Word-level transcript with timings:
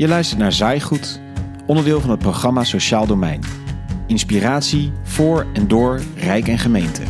Je 0.00 0.08
luistert 0.08 0.40
naar 0.40 0.52
Zaaigoed, 0.52 1.20
onderdeel 1.66 2.00
van 2.00 2.10
het 2.10 2.18
programma 2.18 2.64
Sociaal 2.64 3.06
Domein. 3.06 3.40
Inspiratie 4.06 4.92
voor 5.02 5.46
en 5.52 5.68
door 5.68 6.00
Rijk 6.16 6.48
en 6.48 6.58
Gemeente. 6.58 7.02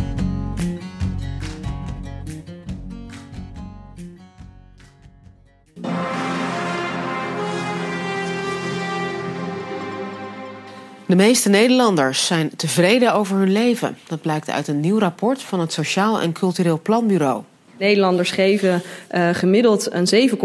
De 11.07 11.17
meeste 11.17 11.49
Nederlanders 11.49 12.27
zijn 12.27 12.57
tevreden 12.57 13.15
over 13.15 13.37
hun 13.37 13.53
leven. 13.53 13.97
Dat 14.07 14.21
blijkt 14.21 14.51
uit 14.51 14.69
een 14.69 14.81
nieuw 14.81 14.99
rapport 14.99 15.43
van 15.43 15.61
het 15.61 15.73
Sociaal 15.73 16.21
en 16.21 16.33
Cultureel 16.33 16.81
Planbureau. 16.81 17.43
Nederlanders 17.81 18.31
geven 18.31 18.83
uh, 19.15 19.29
gemiddeld 19.33 19.89
een 19.93 20.31
7,8 20.31 20.37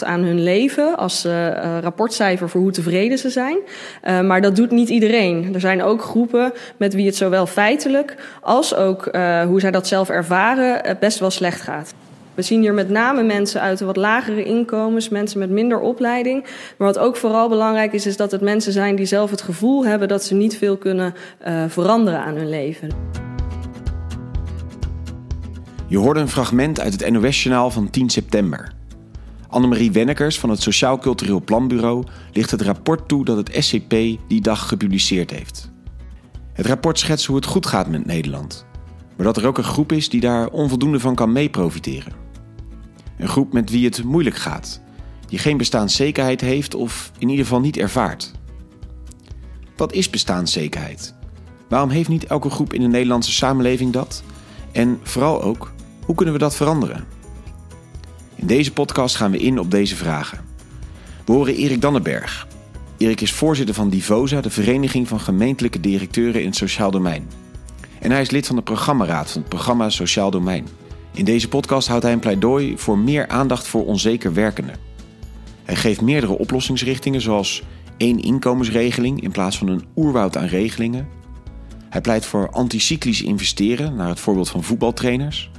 aan 0.00 0.22
hun 0.22 0.42
leven 0.42 0.96
als 0.96 1.24
uh, 1.24 1.48
rapportcijfer 1.80 2.48
voor 2.48 2.60
hoe 2.60 2.72
tevreden 2.72 3.18
ze 3.18 3.30
zijn. 3.30 3.58
Uh, 4.04 4.20
maar 4.20 4.40
dat 4.40 4.56
doet 4.56 4.70
niet 4.70 4.88
iedereen. 4.88 5.54
Er 5.54 5.60
zijn 5.60 5.82
ook 5.82 6.02
groepen 6.02 6.52
met 6.76 6.94
wie 6.94 7.06
het 7.06 7.16
zowel 7.16 7.46
feitelijk 7.46 8.14
als 8.40 8.74
ook 8.74 9.04
hoe 9.46 9.60
zij 9.60 9.70
dat 9.70 9.86
zelf 9.86 10.08
ervaren 10.08 10.96
best 11.00 11.18
wel 11.18 11.30
slecht 11.30 11.60
gaat. 11.60 11.94
We 12.34 12.42
zien 12.42 12.60
hier 12.60 12.74
met 12.74 12.90
name 12.90 13.22
mensen 13.22 13.60
uit 13.60 13.78
de 13.78 13.84
wat 13.84 13.96
lagere 13.96 14.44
inkomens, 14.44 15.08
mensen 15.08 15.38
met 15.38 15.50
minder 15.50 15.80
opleiding. 15.80 16.42
Maar 16.76 16.86
wat 16.88 16.98
ook 16.98 17.16
vooral 17.16 17.48
belangrijk 17.48 17.92
is, 17.92 18.06
is 18.06 18.16
dat 18.16 18.30
het 18.30 18.40
mensen 18.40 18.72
zijn 18.72 18.96
die 18.96 19.06
zelf 19.06 19.30
het 19.30 19.42
gevoel 19.42 19.86
hebben 19.86 20.08
dat 20.08 20.24
ze 20.24 20.34
niet 20.34 20.58
veel 20.58 20.76
kunnen 20.76 21.14
veranderen 21.68 22.20
aan 22.20 22.34
hun 22.34 22.48
leven. 22.48 23.25
Je 25.88 25.98
hoorde 25.98 26.20
een 26.20 26.28
fragment 26.28 26.80
uit 26.80 27.00
het 27.00 27.10
NOS-journaal 27.10 27.70
van 27.70 27.90
10 27.90 28.10
september. 28.10 28.72
Annemarie 29.48 29.92
Wennekers 29.92 30.38
van 30.38 30.50
het 30.50 30.62
Sociaal 30.62 30.98
Cultureel 30.98 31.42
Planbureau 31.44 32.04
ligt 32.32 32.50
het 32.50 32.62
rapport 32.62 33.08
toe 33.08 33.24
dat 33.24 33.36
het 33.36 33.64
SCP 33.64 33.90
die 34.28 34.40
dag 34.40 34.68
gepubliceerd 34.68 35.30
heeft. 35.30 35.70
Het 36.52 36.66
rapport 36.66 36.98
schetst 36.98 37.26
hoe 37.26 37.36
het 37.36 37.44
goed 37.44 37.66
gaat 37.66 37.88
met 37.88 38.06
Nederland, 38.06 38.66
maar 39.16 39.26
dat 39.26 39.36
er 39.36 39.46
ook 39.46 39.58
een 39.58 39.64
groep 39.64 39.92
is 39.92 40.08
die 40.08 40.20
daar 40.20 40.48
onvoldoende 40.48 41.00
van 41.00 41.14
kan 41.14 41.32
meeprofiteren. 41.32 42.12
Een 43.18 43.28
groep 43.28 43.52
met 43.52 43.70
wie 43.70 43.84
het 43.84 44.04
moeilijk 44.04 44.36
gaat, 44.36 44.80
die 45.26 45.38
geen 45.38 45.56
bestaanszekerheid 45.56 46.40
heeft 46.40 46.74
of 46.74 47.12
in 47.18 47.28
ieder 47.28 47.44
geval 47.44 47.60
niet 47.60 47.76
ervaart. 47.76 48.32
Wat 49.76 49.92
is 49.92 50.10
bestaanszekerheid? 50.10 51.14
Waarom 51.68 51.90
heeft 51.90 52.08
niet 52.08 52.24
elke 52.24 52.50
groep 52.50 52.72
in 52.72 52.80
de 52.80 52.88
Nederlandse 52.88 53.32
samenleving 53.32 53.92
dat? 53.92 54.22
En 54.72 55.00
vooral 55.02 55.42
ook, 55.42 55.74
hoe 56.06 56.14
kunnen 56.14 56.34
we 56.34 56.40
dat 56.40 56.56
veranderen? 56.56 57.04
In 58.34 58.46
deze 58.46 58.72
podcast 58.72 59.16
gaan 59.16 59.30
we 59.30 59.38
in 59.38 59.58
op 59.58 59.70
deze 59.70 59.96
vragen. 59.96 60.38
We 61.24 61.32
horen 61.32 61.54
Erik 61.54 61.80
Dannenberg. 61.80 62.46
Erik 62.96 63.20
is 63.20 63.32
voorzitter 63.32 63.74
van 63.74 63.90
Divosa, 63.90 64.40
de 64.40 64.50
Vereniging 64.50 65.08
van 65.08 65.20
Gemeentelijke 65.20 65.80
Directeuren 65.80 66.40
in 66.40 66.46
het 66.46 66.56
Sociaal 66.56 66.90
Domein. 66.90 67.28
En 67.98 68.10
hij 68.10 68.20
is 68.20 68.30
lid 68.30 68.46
van 68.46 68.56
de 68.56 68.62
programmaraad 68.62 69.30
van 69.30 69.40
het 69.40 69.50
programma 69.50 69.90
Sociaal 69.90 70.30
Domein. 70.30 70.66
In 71.12 71.24
deze 71.24 71.48
podcast 71.48 71.88
houdt 71.88 72.02
hij 72.02 72.12
een 72.12 72.18
pleidooi 72.18 72.78
voor 72.78 72.98
meer 72.98 73.28
aandacht 73.28 73.66
voor 73.66 73.84
onzeker 73.84 74.34
werkenden. 74.34 74.76
Hij 75.64 75.76
geeft 75.76 76.00
meerdere 76.00 76.38
oplossingsrichtingen, 76.38 77.20
zoals 77.20 77.62
één 77.96 78.20
inkomensregeling 78.20 79.22
in 79.22 79.30
plaats 79.30 79.58
van 79.58 79.68
een 79.68 79.84
oerwoud 79.96 80.36
aan 80.36 80.46
regelingen. 80.46 81.08
Hij 81.88 82.00
pleit 82.00 82.26
voor 82.26 82.50
anticyclisch 82.50 83.22
investeren, 83.22 83.96
naar 83.96 84.08
het 84.08 84.20
voorbeeld 84.20 84.48
van 84.48 84.62
voetbaltrainers. 84.62 85.50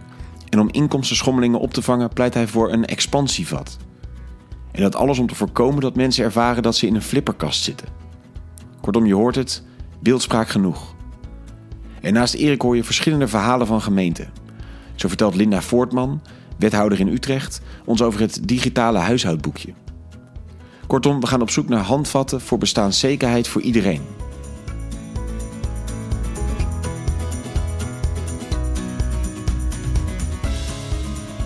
En 0.49 0.59
om 0.59 0.69
inkomstenschommelingen 0.71 1.59
op 1.59 1.73
te 1.73 1.81
vangen 1.81 2.09
pleit 2.09 2.33
hij 2.33 2.47
voor 2.47 2.71
een 2.71 2.85
expansievat. 2.85 3.77
En 4.71 4.81
dat 4.81 4.95
alles 4.95 5.19
om 5.19 5.27
te 5.27 5.35
voorkomen 5.35 5.81
dat 5.81 5.95
mensen 5.95 6.23
ervaren 6.23 6.63
dat 6.63 6.75
ze 6.75 6.87
in 6.87 6.95
een 6.95 7.01
flipperkast 7.01 7.63
zitten. 7.63 7.87
Kortom, 8.81 9.05
je 9.05 9.15
hoort 9.15 9.35
het, 9.35 9.63
beeldspraak 9.99 10.49
genoeg. 10.49 10.95
En 12.01 12.13
naast 12.13 12.33
Erik 12.33 12.61
hoor 12.61 12.75
je 12.75 12.83
verschillende 12.83 13.27
verhalen 13.27 13.67
van 13.67 13.81
gemeenten. 13.81 14.31
Zo 14.95 15.07
vertelt 15.07 15.35
Linda 15.35 15.61
Voortman, 15.61 16.21
wethouder 16.57 16.99
in 16.99 17.07
Utrecht, 17.07 17.61
ons 17.85 18.01
over 18.01 18.19
het 18.19 18.39
digitale 18.47 18.97
huishoudboekje. 18.97 19.73
Kortom, 20.87 21.19
we 21.19 21.27
gaan 21.27 21.41
op 21.41 21.49
zoek 21.49 21.69
naar 21.69 21.83
handvatten 21.83 22.41
voor 22.41 22.57
bestaanszekerheid 22.57 23.47
voor 23.47 23.61
iedereen. 23.61 24.01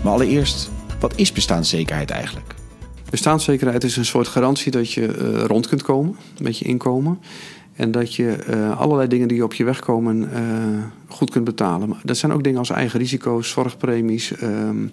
Maar 0.04 0.14
allereerst, 0.14 0.72
wat 1.00 1.14
is 1.16 1.32
bestaanszekerheid 1.32 2.10
eigenlijk? 2.10 2.56
Bestaanszekerheid 3.10 3.84
is 3.84 3.98
een 3.98 4.06
soort 4.06 4.28
garantie 4.28 4.72
dat 4.72 4.92
je 4.92 5.02
uh, 5.02 5.44
rond 5.44 5.68
kunt 5.68 5.82
komen 5.82 6.16
met 6.40 6.58
je 6.58 6.66
inkomen. 6.66 7.20
En 7.76 7.92
dat 7.92 8.16
je 8.16 8.38
uh, 8.50 8.80
allerlei 8.80 9.08
dingen 9.08 9.28
die 9.28 9.44
op 9.44 9.54
je 9.54 9.64
weg 9.64 9.80
komen 9.80 10.18
uh, 10.22 10.84
goed 11.08 11.30
kunt 11.30 11.46
betalen. 11.46 11.90
Maar 11.90 12.00
dat 12.04 12.18
zijn 12.18 12.32
ook 12.32 12.44
dingen 12.44 12.60
als 12.60 12.70
eigen 12.70 13.00
risico's, 13.00 13.50
zorgpremies, 13.50 14.36
ehm, 14.36 14.88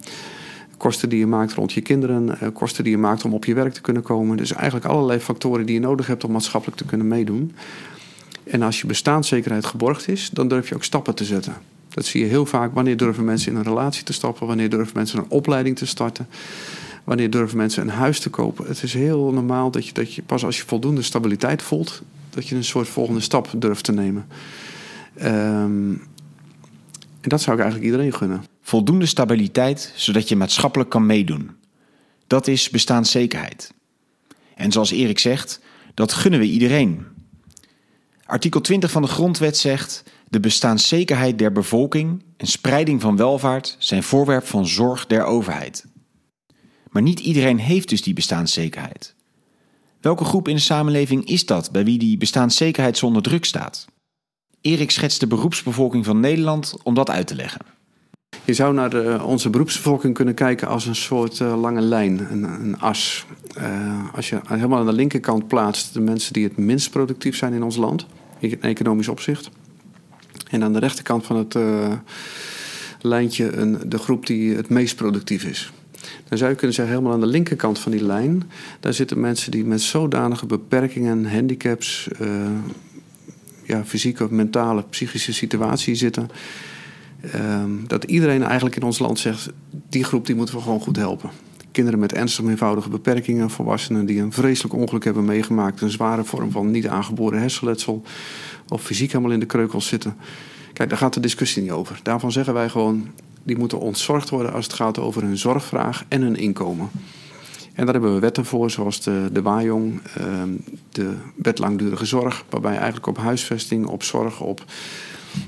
kosten 0.77 1.09
die 1.09 1.19
je 1.19 1.27
maakt 1.27 1.53
rond 1.53 1.71
je 1.71 1.81
kinderen, 1.81 2.53
kosten 2.53 2.83
die 2.83 2.93
je 2.93 2.99
maakt 2.99 3.25
om 3.25 3.33
op 3.33 3.45
je 3.45 3.53
werk 3.53 3.73
te 3.73 3.81
kunnen 3.81 4.03
komen. 4.03 4.37
Dus 4.37 4.53
eigenlijk 4.53 4.85
allerlei 4.85 5.19
factoren 5.19 5.65
die 5.65 5.75
je 5.75 5.81
nodig 5.81 6.07
hebt 6.07 6.23
om 6.23 6.31
maatschappelijk 6.31 6.77
te 6.77 6.85
kunnen 6.85 7.07
meedoen. 7.07 7.55
En 8.43 8.61
als 8.61 8.81
je 8.81 8.87
bestaanszekerheid 8.87 9.65
geborgd 9.65 10.07
is, 10.07 10.29
dan 10.33 10.47
durf 10.47 10.69
je 10.69 10.75
ook 10.75 10.83
stappen 10.83 11.15
te 11.15 11.25
zetten. 11.25 11.53
Dat 11.89 12.05
zie 12.05 12.21
je 12.21 12.27
heel 12.27 12.45
vaak. 12.45 12.73
Wanneer 12.73 12.97
durven 12.97 13.25
mensen 13.25 13.51
in 13.51 13.57
een 13.57 13.63
relatie 13.63 14.03
te 14.03 14.13
stappen? 14.13 14.47
Wanneer 14.47 14.69
durven 14.69 14.95
mensen 14.95 15.19
een 15.19 15.29
opleiding 15.29 15.77
te 15.77 15.85
starten? 15.85 16.27
Wanneer 17.03 17.29
durven 17.29 17.57
mensen 17.57 17.81
een 17.81 17.89
huis 17.89 18.19
te 18.19 18.29
kopen? 18.29 18.67
Het 18.67 18.83
is 18.83 18.93
heel 18.93 19.31
normaal 19.31 19.71
dat 19.71 19.87
je, 19.87 19.93
dat 19.93 20.13
je 20.13 20.21
pas 20.21 20.45
als 20.45 20.57
je 20.57 20.63
voldoende 20.65 21.01
stabiliteit 21.01 21.61
voelt, 21.61 22.01
dat 22.29 22.47
je 22.47 22.55
een 22.55 22.63
soort 22.63 22.87
volgende 22.87 23.19
stap 23.19 23.49
durft 23.57 23.83
te 23.83 23.91
nemen. 23.91 24.27
Um, 25.23 26.01
en 27.21 27.29
dat 27.29 27.41
zou 27.41 27.55
ik 27.55 27.61
eigenlijk 27.61 27.91
iedereen 27.91 28.13
gunnen. 28.13 28.43
Voldoende 28.61 29.05
stabiliteit, 29.05 29.93
zodat 29.95 30.29
je 30.29 30.35
maatschappelijk 30.35 30.89
kan 30.89 31.05
meedoen. 31.05 31.51
Dat 32.27 32.47
is 32.47 32.69
bestaanszekerheid. 32.69 33.73
En 34.55 34.71
zoals 34.71 34.91
Erik 34.91 35.19
zegt, 35.19 35.61
dat 35.93 36.13
gunnen 36.13 36.39
we 36.39 36.45
iedereen. 36.45 37.05
Artikel 38.25 38.61
20 38.61 38.91
van 38.91 39.01
de 39.01 39.07
Grondwet 39.07 39.57
zegt: 39.57 40.03
de 40.29 40.39
bestaanszekerheid 40.39 41.37
der 41.37 41.51
bevolking 41.51 42.23
en 42.37 42.47
spreiding 42.47 43.01
van 43.01 43.15
welvaart 43.15 43.75
zijn 43.79 44.03
voorwerp 44.03 44.47
van 44.47 44.67
zorg 44.67 45.05
der 45.05 45.23
overheid. 45.23 45.85
Maar 46.89 47.01
niet 47.01 47.19
iedereen 47.19 47.59
heeft 47.59 47.89
dus 47.89 48.01
die 48.01 48.13
bestaanszekerheid. 48.13 49.15
Welke 50.01 50.23
groep 50.23 50.47
in 50.47 50.55
de 50.55 50.61
samenleving 50.61 51.25
is 51.25 51.45
dat 51.45 51.71
bij 51.71 51.83
wie 51.83 51.99
die 51.99 52.17
bestaanszekerheid 52.17 52.97
zonder 52.97 53.21
druk 53.21 53.45
staat? 53.45 53.87
Erik 54.61 54.91
schetst 54.91 55.19
de 55.19 55.27
beroepsbevolking 55.27 56.05
van 56.05 56.19
Nederland 56.19 56.75
om 56.83 56.93
dat 56.93 57.09
uit 57.09 57.27
te 57.27 57.35
leggen. 57.35 57.61
Je 58.45 58.53
zou 58.53 58.73
naar 58.73 58.89
de, 58.89 59.19
onze 59.23 59.49
beroepsbevolking 59.49 60.13
kunnen 60.13 60.33
kijken 60.33 60.67
als 60.67 60.85
een 60.85 60.95
soort 60.95 61.39
uh, 61.39 61.61
lange 61.61 61.81
lijn, 61.81 62.31
een, 62.31 62.43
een 62.43 62.79
as. 62.79 63.25
Uh, 63.57 64.13
als 64.13 64.29
je 64.29 64.39
helemaal 64.43 64.79
aan 64.79 64.85
de 64.85 64.93
linkerkant 64.93 65.47
plaatst 65.47 65.93
de 65.93 65.99
mensen 65.99 66.33
die 66.33 66.43
het 66.43 66.57
minst 66.57 66.89
productief 66.91 67.37
zijn 67.37 67.53
in 67.53 67.63
ons 67.63 67.75
land, 67.75 68.05
in 68.39 68.61
economisch 68.61 69.07
opzicht. 69.07 69.49
En 70.49 70.63
aan 70.63 70.73
de 70.73 70.79
rechterkant 70.79 71.25
van 71.25 71.35
het 71.35 71.55
uh, 71.55 71.93
lijntje 73.01 73.51
een, 73.51 73.77
de 73.85 73.97
groep 73.97 74.25
die 74.25 74.55
het 74.55 74.69
meest 74.69 74.95
productief 74.95 75.43
is. 75.43 75.71
Dan 76.27 76.37
zou 76.37 76.49
je 76.49 76.55
kunnen 76.55 76.75
zeggen, 76.75 76.93
helemaal 76.93 77.15
aan 77.15 77.25
de 77.25 77.31
linkerkant 77.31 77.79
van 77.79 77.91
die 77.91 78.03
lijn, 78.03 78.43
daar 78.79 78.93
zitten 78.93 79.19
mensen 79.19 79.51
die 79.51 79.65
met 79.65 79.81
zodanige 79.81 80.45
beperkingen, 80.45 81.31
handicaps, 81.31 82.07
uh, 82.21 82.29
ja, 83.63 83.85
fysieke, 83.85 84.27
mentale, 84.29 84.83
psychische 84.89 85.33
situatie 85.33 85.95
zitten. 85.95 86.29
Uh, 87.35 87.63
dat 87.87 88.03
iedereen 88.03 88.43
eigenlijk 88.43 88.75
in 88.75 88.83
ons 88.83 88.99
land 88.99 89.19
zegt, 89.19 89.49
die 89.89 90.03
groep 90.03 90.25
die 90.25 90.35
moeten 90.35 90.55
we 90.55 90.61
gewoon 90.61 90.81
goed 90.81 90.95
helpen. 90.95 91.29
Kinderen 91.79 92.07
met 92.07 92.13
ernstige 92.13 92.49
eenvoudige 92.49 92.89
beperkingen, 92.89 93.49
volwassenen 93.49 94.05
die 94.05 94.21
een 94.21 94.31
vreselijk 94.31 94.73
ongeluk 94.73 95.03
hebben 95.03 95.25
meegemaakt, 95.25 95.81
een 95.81 95.89
zware 95.89 96.23
vorm 96.23 96.51
van 96.51 96.71
niet 96.71 96.87
aangeboren 96.87 97.39
hersenletsel 97.39 98.03
of 98.67 98.81
fysiek 98.81 99.11
helemaal 99.11 99.33
in 99.33 99.39
de 99.39 99.45
kreukels 99.45 99.87
zitten. 99.87 100.15
Kijk, 100.73 100.89
daar 100.89 100.97
gaat 100.97 101.13
de 101.13 101.19
discussie 101.19 101.61
niet 101.61 101.71
over. 101.71 101.99
Daarvan 102.03 102.31
zeggen 102.31 102.53
wij 102.53 102.69
gewoon, 102.69 103.07
die 103.43 103.57
moeten 103.57 103.79
ontzorgd 103.79 104.29
worden 104.29 104.53
als 104.53 104.65
het 104.65 104.73
gaat 104.73 104.99
over 104.99 105.21
hun 105.21 105.37
zorgvraag 105.37 106.05
en 106.07 106.21
hun 106.21 106.35
inkomen. 106.35 106.89
En 107.73 107.85
daar 107.85 107.93
hebben 107.93 108.13
we 108.13 108.19
wetten 108.19 108.45
voor, 108.45 108.71
zoals 108.71 109.01
de, 109.01 109.29
de 109.31 109.41
WAJONG, 109.41 110.01
ehm, 110.17 110.49
de 110.91 111.13
wet 111.35 111.59
langdurige 111.59 112.05
zorg, 112.05 112.45
waarbij 112.49 112.75
eigenlijk 112.75 113.07
op 113.07 113.17
huisvesting, 113.17 113.85
op 113.85 114.03
zorg, 114.03 114.41
op 114.41 114.65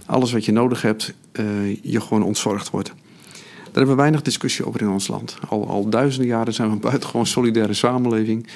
alles 0.05 0.31
wat 0.31 0.45
je 0.45 0.51
nodig 0.51 0.81
hebt, 0.81 1.13
uh, 1.33 1.75
je 1.81 2.01
gewoon 2.01 2.23
ontzorgd 2.23 2.69
wordt. 2.69 2.93
Daar 3.71 3.79
hebben 3.79 3.95
we 3.95 4.01
weinig 4.01 4.21
discussie 4.21 4.65
over 4.65 4.81
in 4.81 4.89
ons 4.89 5.07
land. 5.07 5.37
Al, 5.49 5.67
al 5.67 5.89
duizenden 5.89 6.27
jaren 6.27 6.53
zijn 6.53 6.67
we 6.67 6.73
een 6.73 6.79
buitengewoon 6.79 7.25
solidaire 7.25 7.73
samenleving. 7.73 8.47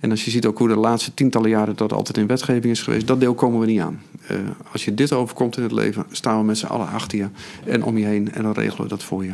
En 0.00 0.10
als 0.10 0.24
je 0.24 0.30
ziet 0.30 0.46
ook 0.46 0.58
hoe 0.58 0.68
de 0.68 0.76
laatste 0.76 1.14
tientallen 1.14 1.50
jaren 1.50 1.76
dat 1.76 1.92
altijd 1.92 2.16
in 2.16 2.26
wetgeving 2.26 2.72
is 2.72 2.82
geweest, 2.82 3.06
dat 3.06 3.20
deel 3.20 3.34
komen 3.34 3.60
we 3.60 3.66
niet 3.66 3.80
aan. 3.80 4.02
Uh, 4.30 4.38
als 4.72 4.84
je 4.84 4.94
dit 4.94 5.12
overkomt 5.12 5.56
in 5.56 5.62
het 5.62 5.72
leven, 5.72 6.06
staan 6.10 6.38
we 6.38 6.44
met 6.44 6.58
z'n 6.58 6.66
allen 6.66 6.88
achter 6.88 7.18
je 7.18 7.26
en 7.64 7.82
om 7.82 7.98
je 7.98 8.04
heen 8.04 8.32
en 8.32 8.42
dan 8.42 8.52
regelen 8.52 8.82
we 8.82 8.88
dat 8.88 9.02
voor 9.02 9.24
je. 9.24 9.32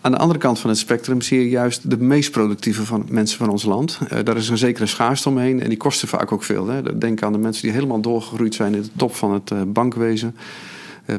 Aan 0.00 0.12
de 0.12 0.18
andere 0.18 0.38
kant 0.38 0.58
van 0.58 0.70
het 0.70 0.78
spectrum 0.78 1.20
zie 1.20 1.40
je 1.40 1.48
juist 1.48 1.90
de 1.90 1.98
meest 1.98 2.30
productieve 2.30 2.84
van 2.84 3.06
mensen 3.08 3.38
van 3.38 3.48
ons 3.48 3.64
land. 3.64 3.98
Uh, 4.02 4.18
daar 4.24 4.36
is 4.36 4.48
een 4.48 4.58
zekere 4.58 4.86
schaarste 4.86 5.28
omheen 5.28 5.62
en 5.62 5.68
die 5.68 5.78
kosten 5.78 6.08
vaak 6.08 6.32
ook 6.32 6.42
veel. 6.42 6.66
Hè. 6.66 6.98
Denk 6.98 7.22
aan 7.22 7.32
de 7.32 7.38
mensen 7.38 7.62
die 7.62 7.72
helemaal 7.72 8.00
doorgegroeid 8.00 8.54
zijn 8.54 8.74
in 8.74 8.82
de 8.82 8.88
top 8.96 9.14
van 9.14 9.32
het 9.32 9.50
uh, 9.50 9.62
bankwezen, 9.66 10.36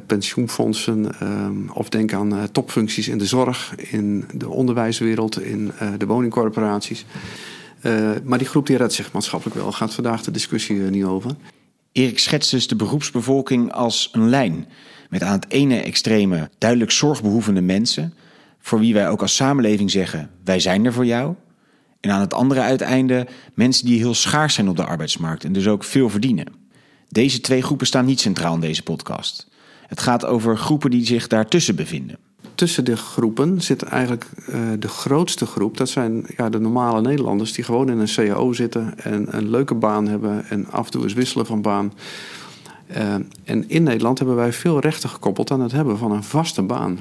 pensioenfondsen. 0.06 1.20
Ehm, 1.20 1.70
of 1.74 1.90
denk 1.90 2.14
aan 2.14 2.52
topfuncties 2.52 3.08
in 3.08 3.18
de 3.18 3.26
zorg, 3.26 3.76
in 3.76 4.26
de 4.34 4.50
onderwijswereld, 4.50 5.42
in 5.42 5.72
de 5.98 6.06
woningcorporaties. 6.06 7.06
maar 8.24 8.38
die 8.38 8.48
groep 8.48 8.68
die 8.68 8.78
redt 8.78 8.94
zich 8.94 9.12
maatschappelijk 9.12 9.58
wel. 9.58 9.72
Gaat 9.72 9.94
vandaag 9.94 10.22
de 10.22 10.32
discussie 10.32 10.80
niet 10.80 11.04
over. 11.04 11.32
Erik 11.92 12.20
schetst 12.20 12.52
dus 12.52 12.68
de 12.68 12.76
beroepsbevolking 12.76 13.72
als 13.72 14.10
een 14.12 14.30
lijn. 14.30 14.68
Met 15.10 15.24
aan 15.24 15.34
het 15.34 15.50
ene 15.50 15.82
extreme 15.82 16.50
duidelijk 16.58 16.92
zorgbehoevende 16.92 17.62
mensen 17.62 18.14
voor 18.60 18.80
wie 18.80 18.94
wij 18.94 19.10
ook 19.10 19.22
als 19.22 19.36
samenleving 19.36 19.92
zeggen: 19.92 20.30
wij 20.44 20.60
zijn 20.60 20.86
er 20.86 20.94
voor 20.94 21.06
jou. 21.06 21.36
En 22.00 22.12
aan 22.12 22.20
het 22.20 22.34
andere 22.34 22.60
uiteinde 22.60 23.28
mensen 23.54 23.86
die 23.86 23.98
heel 23.98 24.14
schaars 24.14 24.54
zijn 24.54 24.70
op 24.70 24.76
de 24.76 24.86
arbeidsmarkt 24.86 25.44
en 25.44 25.54
dus 25.54 25.68
ook 25.68 25.84
veel 25.84 26.10
verdienen. 26.10 26.46
Deze 27.10 27.42
twee 27.42 27.62
groepen 27.62 27.88
staan 27.88 28.06
niet 28.06 28.20
centraal 28.20 28.54
in 28.54 28.60
deze 28.60 28.84
podcast. 28.84 29.48
Het 29.92 30.02
gaat 30.02 30.26
over 30.26 30.58
groepen 30.58 30.90
die 30.92 31.06
zich 31.06 31.28
daartussen 31.28 31.76
bevinden. 31.76 32.18
Tussen 32.56 32.86
de 32.86 32.98
groepen 32.98 33.62
zit 33.62 33.82
eigenlijk 33.84 34.26
uh, 34.50 34.56
de 34.80 34.88
grootste 34.88 35.46
groep. 35.46 35.78
Dat 35.78 35.90
zijn 35.90 36.26
ja, 36.38 36.50
de 36.50 36.60
normale 36.60 37.02
Nederlanders 37.02 37.54
die 37.54 37.64
gewoon 37.64 37.90
in 37.90 38.00
een 38.00 38.08
CAO 38.16 38.54
zitten 38.54 39.00
en 39.00 39.38
een 39.38 39.50
leuke 39.50 39.76
baan 39.76 40.08
hebben 40.08 40.46
en 40.50 40.68
af 40.70 40.86
en 40.86 40.92
toe 40.92 41.04
eens 41.04 41.14
wisselen 41.14 41.46
van 41.46 41.62
baan. 41.62 41.94
Uh, 42.92 43.14
en 43.44 43.70
in 43.70 43.84
Nederland 43.84 44.18
hebben 44.18 44.36
wij 44.36 44.54
veel 44.54 44.80
rechten 44.80 45.10
gekoppeld 45.10 45.52
aan 45.52 45.62
het 45.62 45.72
hebben 45.72 45.98
van 45.98 46.12
een 46.12 46.24
vaste 46.24 46.62
baan 46.62 47.00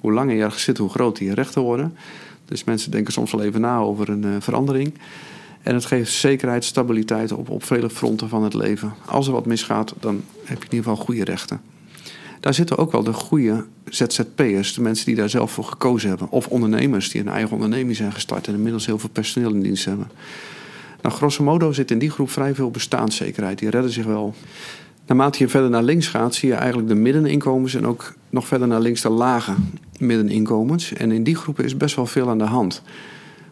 hoe 0.00 0.12
langer 0.12 0.34
je 0.34 0.42
ergens 0.42 0.62
zit, 0.62 0.78
hoe 0.78 0.90
groter 0.90 1.24
je 1.24 1.34
rechten 1.34 1.62
worden. 1.62 1.96
Dus 2.44 2.64
mensen 2.64 2.90
denken 2.90 3.12
soms 3.12 3.32
wel 3.32 3.42
even 3.42 3.60
na 3.60 3.78
over 3.78 4.08
een 4.08 4.24
uh, 4.24 4.36
verandering. 4.38 4.94
En 5.62 5.74
het 5.74 5.84
geeft 5.84 6.12
zekerheid, 6.12 6.64
stabiliteit 6.64 7.32
op, 7.32 7.50
op 7.50 7.64
vele 7.64 7.90
fronten 7.90 8.28
van 8.28 8.42
het 8.42 8.54
leven. 8.54 8.94
Als 9.06 9.26
er 9.26 9.32
wat 9.32 9.46
misgaat, 9.46 9.94
dan 10.00 10.22
heb 10.44 10.58
je 10.58 10.68
in 10.68 10.74
ieder 10.74 10.90
geval 10.90 11.04
goede 11.04 11.24
rechten. 11.24 11.60
Daar 12.40 12.54
zitten 12.54 12.78
ook 12.78 12.92
wel 12.92 13.02
de 13.02 13.12
goede 13.12 13.64
ZZP'ers, 13.88 14.74
de 14.74 14.80
mensen 14.80 15.06
die 15.06 15.14
daar 15.14 15.28
zelf 15.28 15.52
voor 15.52 15.64
gekozen 15.64 16.08
hebben. 16.08 16.30
Of 16.30 16.46
ondernemers 16.46 17.10
die 17.10 17.20
een 17.20 17.28
eigen 17.28 17.52
onderneming 17.52 17.96
zijn 17.96 18.12
gestart 18.12 18.46
en 18.46 18.54
inmiddels 18.54 18.86
heel 18.86 18.98
veel 18.98 19.08
personeel 19.08 19.54
in 19.54 19.62
dienst 19.62 19.84
hebben. 19.84 20.10
Nou, 21.02 21.14
grosso 21.14 21.44
modo 21.44 21.72
zit 21.72 21.90
in 21.90 21.98
die 21.98 22.10
groep 22.10 22.30
vrij 22.30 22.54
veel 22.54 22.70
bestaanszekerheid. 22.70 23.58
Die 23.58 23.70
redden 23.70 23.90
zich 23.90 24.04
wel. 24.04 24.34
Naarmate 25.06 25.42
je 25.42 25.48
verder 25.48 25.70
naar 25.70 25.82
links 25.82 26.08
gaat, 26.08 26.34
zie 26.34 26.48
je 26.48 26.54
eigenlijk 26.54 26.88
de 26.88 26.94
middeninkomens 26.94 27.74
en 27.74 27.86
ook 27.86 28.14
nog 28.30 28.46
verder 28.46 28.68
naar 28.68 28.80
links 28.80 29.00
de 29.00 29.08
lage 29.08 29.52
middeninkomens. 29.98 30.92
En 30.92 31.12
in 31.12 31.22
die 31.22 31.36
groepen 31.36 31.64
is 31.64 31.76
best 31.76 31.96
wel 31.96 32.06
veel 32.06 32.28
aan 32.28 32.38
de 32.38 32.44
hand. 32.44 32.82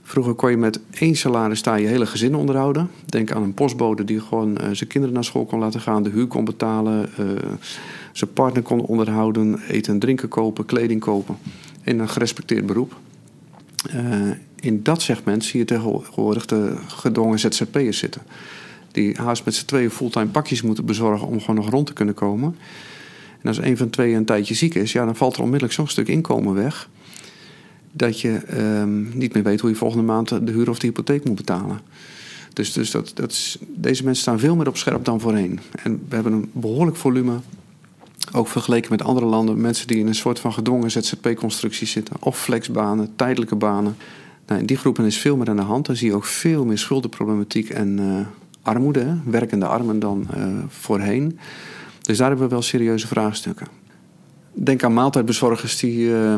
Vroeger 0.09 0.35
kon 0.35 0.51
je 0.51 0.57
met 0.57 0.81
één 0.91 1.17
salaris 1.17 1.63
daar 1.63 1.81
je 1.81 1.87
hele 1.87 2.07
gezin 2.07 2.35
onderhouden. 2.35 2.91
Denk 3.07 3.33
aan 3.33 3.43
een 3.43 3.55
postbode 3.55 4.05
die 4.05 4.21
gewoon 4.21 4.51
uh, 4.51 4.57
zijn 4.73 4.89
kinderen 4.89 5.15
naar 5.15 5.25
school 5.25 5.45
kon 5.45 5.59
laten 5.59 5.81
gaan, 5.81 6.03
de 6.03 6.11
huur 6.11 6.27
kon 6.27 6.45
betalen, 6.45 7.09
uh, 7.21 7.27
zijn 8.13 8.33
partner 8.33 8.63
kon 8.63 8.81
onderhouden, 8.81 9.61
eten 9.69 9.93
en 9.93 9.99
drinken 9.99 10.29
kopen, 10.29 10.67
kleding 10.67 11.01
kopen. 11.01 11.37
In 11.83 11.99
een 11.99 12.09
gerespecteerd 12.09 12.67
beroep. 12.67 12.97
Uh, 13.95 14.31
in 14.61 14.83
dat 14.83 15.03
segment 15.03 15.45
zie 15.45 15.59
je 15.59 15.67
tegenwoordig 15.67 16.47
de 16.47 16.77
gedwongen 16.87 17.39
ZZP'ers 17.39 17.99
zitten 17.99 18.23
die 18.97 19.17
haast 19.17 19.45
met 19.45 19.55
z'n 19.55 19.67
tweeën 19.67 19.91
fulltime 19.91 20.27
pakjes 20.27 20.63
moeten 20.63 20.85
bezorgen 20.85 21.29
om 21.29 21.41
gewoon 21.41 21.57
nog 21.57 21.71
rond 21.71 21.87
te 21.87 21.93
kunnen 21.93 22.15
komen. 22.15 22.57
En 23.43 23.49
als 23.49 23.59
een 23.59 23.77
van 23.77 23.91
twee 23.91 24.15
een 24.15 24.25
tijdje 24.25 24.55
ziek 24.55 24.75
is, 24.75 24.93
ja, 24.93 25.05
dan 25.05 25.17
valt 25.17 25.35
er 25.35 25.43
onmiddellijk 25.43 25.75
zo'n 25.75 25.89
stuk 25.89 26.09
inkomen 26.09 26.55
weg. 26.55 26.89
Dat 27.97 28.21
je 28.21 28.41
um, 28.81 29.11
niet 29.15 29.35
meer 29.35 29.43
weet 29.43 29.61
hoe 29.61 29.71
je 29.71 29.77
volgende 29.77 30.05
maand 30.05 30.29
de 30.29 30.53
huur 30.53 30.71
of 30.71 30.79
de 30.79 30.87
hypotheek 30.87 31.25
moet 31.25 31.37
betalen. 31.37 31.81
Dus, 32.53 32.73
dus 32.73 32.91
dat, 32.91 33.13
dat 33.15 33.31
is, 33.31 33.59
deze 33.75 34.05
mensen 34.05 34.23
staan 34.23 34.39
veel 34.39 34.57
meer 34.57 34.69
op 34.69 34.77
scherp 34.77 35.05
dan 35.05 35.21
voorheen. 35.21 35.61
En 35.83 36.05
we 36.09 36.15
hebben 36.15 36.33
een 36.33 36.51
behoorlijk 36.53 36.97
volume, 36.97 37.41
ook 38.33 38.49
vergeleken 38.49 38.91
met 38.91 39.03
andere 39.03 39.27
landen, 39.27 39.61
mensen 39.61 39.87
die 39.87 39.99
in 39.99 40.07
een 40.07 40.15
soort 40.15 40.39
van 40.39 40.53
gedwongen 40.53 40.91
ZZP-constructie 40.91 41.87
zitten. 41.87 42.17
Of 42.21 42.41
flexbanen, 42.41 43.13
tijdelijke 43.17 43.57
banen. 43.57 43.97
Nou, 44.47 44.61
in 44.61 44.67
die 44.67 44.77
groepen 44.77 45.05
is 45.05 45.19
veel 45.19 45.37
meer 45.37 45.49
aan 45.49 45.57
de 45.57 45.63
hand. 45.63 45.87
Dan 45.87 45.97
zie 45.97 46.09
je 46.09 46.15
ook 46.15 46.25
veel 46.25 46.65
meer 46.65 46.79
schuldenproblematiek 46.79 47.71
en 47.71 47.99
uh, 47.99 48.27
armoede, 48.63 49.17
werkende 49.25 49.67
armen 49.67 49.99
dan 49.99 50.27
uh, 50.37 50.47
voorheen. 50.69 51.39
Dus 52.01 52.17
daar 52.17 52.29
hebben 52.29 52.47
we 52.47 52.53
wel 52.53 52.63
serieuze 52.63 53.07
vraagstukken. 53.07 53.67
Denk 54.59 54.83
aan 54.85 54.95
maaltijdbezorgers 54.95 55.79
die 55.79 55.99
uh, 55.99 56.35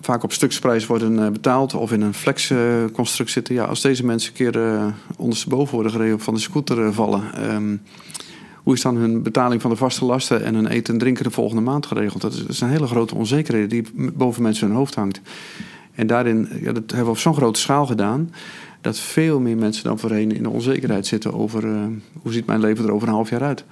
vaak 0.00 0.22
op 0.22 0.32
stuksprijs 0.32 0.86
worden 0.86 1.12
uh, 1.12 1.28
betaald 1.28 1.74
of 1.74 1.92
in 1.92 2.00
een 2.00 2.14
flexconstruct 2.14 3.30
zitten. 3.30 3.54
Ja, 3.54 3.64
als 3.64 3.80
deze 3.80 4.04
mensen 4.04 4.30
een 4.30 4.52
keer 4.52 4.62
ondersteboven 5.16 5.74
worden 5.74 5.92
gereden 5.92 6.14
of 6.14 6.22
van 6.22 6.34
de 6.34 6.40
scooter 6.40 6.92
vallen, 6.92 7.52
um, 7.54 7.82
hoe 8.62 8.74
is 8.74 8.82
dan 8.82 8.96
hun 8.96 9.22
betaling 9.22 9.60
van 9.60 9.70
de 9.70 9.76
vaste 9.76 10.04
lasten 10.04 10.44
en 10.44 10.54
hun 10.54 10.66
eten 10.66 10.92
en 10.92 11.00
drinken 11.00 11.24
de 11.24 11.30
volgende 11.30 11.62
maand 11.62 11.86
geregeld? 11.86 12.22
Dat 12.22 12.44
is, 12.48 12.60
een 12.60 12.68
hele 12.68 12.86
grote 12.86 13.14
onzekerheid 13.14 13.70
die 13.70 13.84
boven 13.94 14.42
mensen 14.42 14.66
hun 14.66 14.76
hoofd 14.76 14.94
hangt. 14.94 15.20
En 15.94 16.06
daarin, 16.06 16.48
ja, 16.60 16.72
dat 16.72 16.82
hebben 16.86 17.04
we 17.04 17.10
op 17.10 17.18
zo'n 17.18 17.34
grote 17.34 17.60
schaal 17.60 17.86
gedaan 17.86 18.32
dat 18.80 18.98
veel 18.98 19.40
meer 19.40 19.56
mensen 19.56 19.84
dan 19.84 19.98
voorheen 19.98 20.32
in 20.32 20.42
de 20.42 20.48
onzekerheid 20.48 21.06
zitten 21.06 21.34
over 21.34 21.62
hoe 22.22 22.32
ziet 22.32 22.46
mijn 22.46 22.60
leven 22.60 22.84
er 22.84 22.92
over 22.92 23.08
een 23.08 23.14
half 23.14 23.30
jaar 23.30 23.42
uit. 23.42 23.64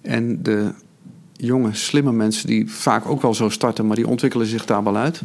En 0.00 0.42
de 0.42 0.72
jonge, 1.46 1.74
slimme 1.74 2.12
mensen 2.12 2.46
die 2.46 2.70
vaak 2.70 3.06
ook 3.06 3.22
wel 3.22 3.34
zo 3.34 3.48
starten, 3.48 3.86
maar 3.86 3.96
die 3.96 4.08
ontwikkelen 4.08 4.46
zich 4.46 4.64
daar 4.64 4.84
wel 4.84 4.96
uit. 4.96 5.22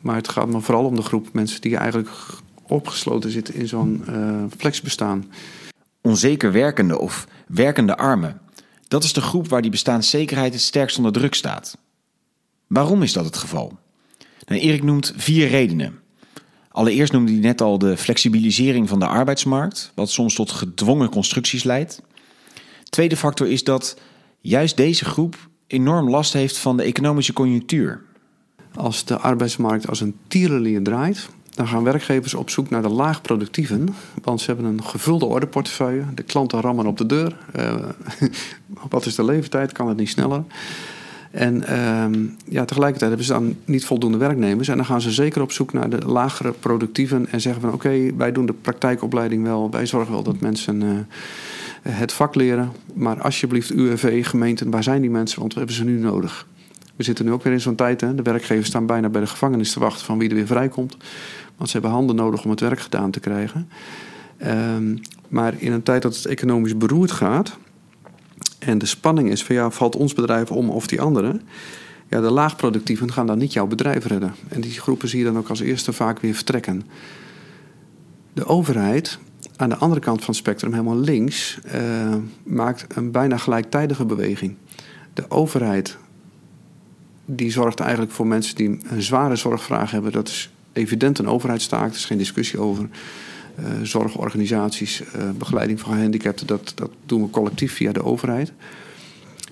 Maar 0.00 0.16
het 0.16 0.28
gaat 0.28 0.48
me 0.48 0.60
vooral 0.60 0.84
om 0.84 0.96
de 0.96 1.02
groep 1.02 1.28
mensen 1.32 1.60
die 1.60 1.76
eigenlijk 1.76 2.10
opgesloten 2.66 3.30
zitten 3.30 3.54
in 3.54 3.68
zo'n 3.68 4.04
uh, 4.08 4.44
flexbestaan. 4.56 5.32
Onzeker 6.00 6.52
werkende 6.52 6.98
of 6.98 7.26
werkende 7.46 7.96
armen. 7.96 8.40
Dat 8.88 9.04
is 9.04 9.12
de 9.12 9.20
groep 9.20 9.48
waar 9.48 9.62
die 9.62 9.70
bestaanszekerheid 9.70 10.52
het 10.52 10.62
sterkst 10.62 10.96
onder 10.96 11.12
druk 11.12 11.34
staat. 11.34 11.78
Waarom 12.66 13.02
is 13.02 13.12
dat 13.12 13.24
het 13.24 13.36
geval? 13.36 13.78
Nou, 14.46 14.60
Erik 14.60 14.82
noemt 14.82 15.12
vier 15.16 15.48
redenen. 15.48 15.98
Allereerst 16.68 17.12
noemde 17.12 17.32
hij 17.32 17.40
net 17.40 17.60
al 17.60 17.78
de 17.78 17.96
flexibilisering 17.96 18.88
van 18.88 18.98
de 18.98 19.06
arbeidsmarkt, 19.06 19.92
wat 19.94 20.10
soms 20.10 20.34
tot 20.34 20.50
gedwongen 20.50 21.08
constructies 21.08 21.62
leidt. 21.62 22.02
Tweede 22.84 23.16
factor 23.16 23.48
is 23.48 23.64
dat 23.64 23.96
juist 24.40 24.76
deze 24.76 25.04
groep 25.04 25.50
enorm 25.72 26.10
last 26.10 26.32
heeft 26.32 26.58
van 26.58 26.76
de 26.76 26.82
economische 26.82 27.32
conjunctuur. 27.32 28.00
Als 28.74 29.04
de 29.04 29.18
arbeidsmarkt 29.18 29.88
als 29.88 30.00
een 30.00 30.16
tierenlier 30.28 30.82
draait, 30.82 31.28
dan 31.50 31.68
gaan 31.68 31.84
werkgevers 31.84 32.34
op 32.34 32.50
zoek 32.50 32.70
naar 32.70 32.82
de 32.82 32.88
laagproductieven. 32.88 33.88
Want 34.22 34.40
ze 34.40 34.46
hebben 34.46 34.66
een 34.66 34.84
gevulde 34.84 35.24
ordeportefeuille. 35.24 36.04
De 36.14 36.22
klanten 36.22 36.60
rammen 36.60 36.86
op 36.86 36.98
de 36.98 37.06
deur. 37.06 37.36
Uh, 37.56 37.74
wat 38.88 39.06
is 39.06 39.14
de 39.14 39.24
leeftijd? 39.24 39.72
Kan 39.72 39.88
het 39.88 39.96
niet 39.96 40.08
sneller? 40.08 40.44
En 41.30 41.82
um, 42.02 42.36
ja, 42.48 42.64
tegelijkertijd 42.64 43.10
hebben 43.10 43.26
ze 43.26 43.32
dan 43.32 43.56
niet 43.64 43.84
voldoende 43.84 44.18
werknemers. 44.18 44.68
En 44.68 44.76
dan 44.76 44.86
gaan 44.86 45.00
ze 45.00 45.10
zeker 45.10 45.42
op 45.42 45.52
zoek 45.52 45.72
naar 45.72 45.90
de 45.90 46.06
lagere 46.06 46.52
productieven. 46.52 47.26
En 47.30 47.40
zeggen 47.40 47.60
van 47.62 47.72
oké, 47.72 48.16
wij 48.16 48.32
doen 48.32 48.46
de 48.46 48.52
praktijkopleiding 48.52 49.42
wel. 49.42 49.70
Wij 49.70 49.86
zorgen 49.86 50.12
wel 50.12 50.22
dat 50.22 50.40
mensen 50.40 50.80
uh, 50.80 50.90
het 51.82 52.12
vak 52.12 52.34
leren. 52.34 52.72
Maar 52.94 53.20
alsjeblieft, 53.20 53.70
UWV, 53.70 54.26
gemeenten, 54.26 54.70
waar 54.70 54.82
zijn 54.82 55.00
die 55.00 55.10
mensen? 55.10 55.40
Want 55.40 55.52
we 55.52 55.58
hebben 55.58 55.76
ze 55.76 55.84
nu 55.84 55.98
nodig. 55.98 56.46
We 56.96 57.02
zitten 57.02 57.24
nu 57.24 57.32
ook 57.32 57.42
weer 57.42 57.52
in 57.52 57.60
zo'n 57.60 57.74
tijd. 57.74 58.00
Hè? 58.00 58.14
De 58.14 58.22
werkgevers 58.22 58.68
staan 58.68 58.86
bijna 58.86 59.08
bij 59.08 59.20
de 59.20 59.26
gevangenis 59.26 59.72
te 59.72 59.80
wachten 59.80 60.04
van 60.04 60.18
wie 60.18 60.28
er 60.28 60.34
weer 60.34 60.46
vrijkomt. 60.46 60.96
Want 61.56 61.70
ze 61.70 61.72
hebben 61.72 61.90
handen 61.90 62.16
nodig 62.16 62.44
om 62.44 62.50
het 62.50 62.60
werk 62.60 62.80
gedaan 62.80 63.10
te 63.10 63.20
krijgen. 63.20 63.68
Um, 64.46 65.00
maar 65.28 65.54
in 65.58 65.72
een 65.72 65.82
tijd 65.82 66.02
dat 66.02 66.16
het 66.16 66.26
economisch 66.26 66.76
beroerd 66.76 67.10
gaat 67.10 67.58
en 68.58 68.78
de 68.78 68.86
spanning 68.86 69.30
is 69.30 69.42
van 69.42 69.54
ja, 69.54 69.70
valt 69.70 69.96
ons 69.96 70.14
bedrijf 70.14 70.50
om 70.50 70.70
of 70.70 70.86
die 70.86 71.00
andere. 71.00 71.40
Ja, 72.08 72.20
de 72.20 72.30
laagproductieven 72.30 73.12
gaan 73.12 73.26
dan 73.26 73.38
niet 73.38 73.52
jouw 73.52 73.66
bedrijf 73.66 74.06
redden. 74.06 74.34
En 74.48 74.60
die 74.60 74.80
groepen 74.80 75.08
zie 75.08 75.18
je 75.18 75.24
dan 75.24 75.38
ook 75.38 75.48
als 75.48 75.60
eerste 75.60 75.92
vaak 75.92 76.20
weer 76.20 76.34
vertrekken. 76.34 76.82
De 78.32 78.46
overheid, 78.46 79.18
aan 79.62 79.68
de 79.68 79.76
andere 79.76 80.00
kant 80.00 80.18
van 80.18 80.28
het 80.28 80.36
spectrum, 80.36 80.72
helemaal 80.72 80.98
links, 80.98 81.58
uh, 81.74 82.14
maakt 82.42 82.96
een 82.96 83.10
bijna 83.10 83.36
gelijktijdige 83.36 84.04
beweging. 84.04 84.54
De 85.14 85.30
overheid 85.30 85.96
die 87.24 87.50
zorgt 87.50 87.80
eigenlijk 87.80 88.12
voor 88.12 88.26
mensen 88.26 88.56
die 88.56 88.78
een 88.88 89.02
zware 89.02 89.36
zorgvraag 89.36 89.90
hebben. 89.90 90.12
Dat 90.12 90.28
is 90.28 90.50
evident 90.72 91.18
een 91.18 91.28
overheidstaak, 91.28 91.88
er 91.88 91.94
is 91.94 92.04
geen 92.04 92.18
discussie 92.18 92.58
over. 92.58 92.88
Uh, 93.58 93.66
zorgorganisaties, 93.82 95.02
uh, 95.02 95.30
begeleiding 95.38 95.80
van 95.80 95.92
gehandicapten, 95.92 96.46
dat, 96.46 96.72
dat 96.74 96.90
doen 97.06 97.22
we 97.22 97.30
collectief 97.30 97.74
via 97.74 97.92
de 97.92 98.04
overheid. 98.04 98.52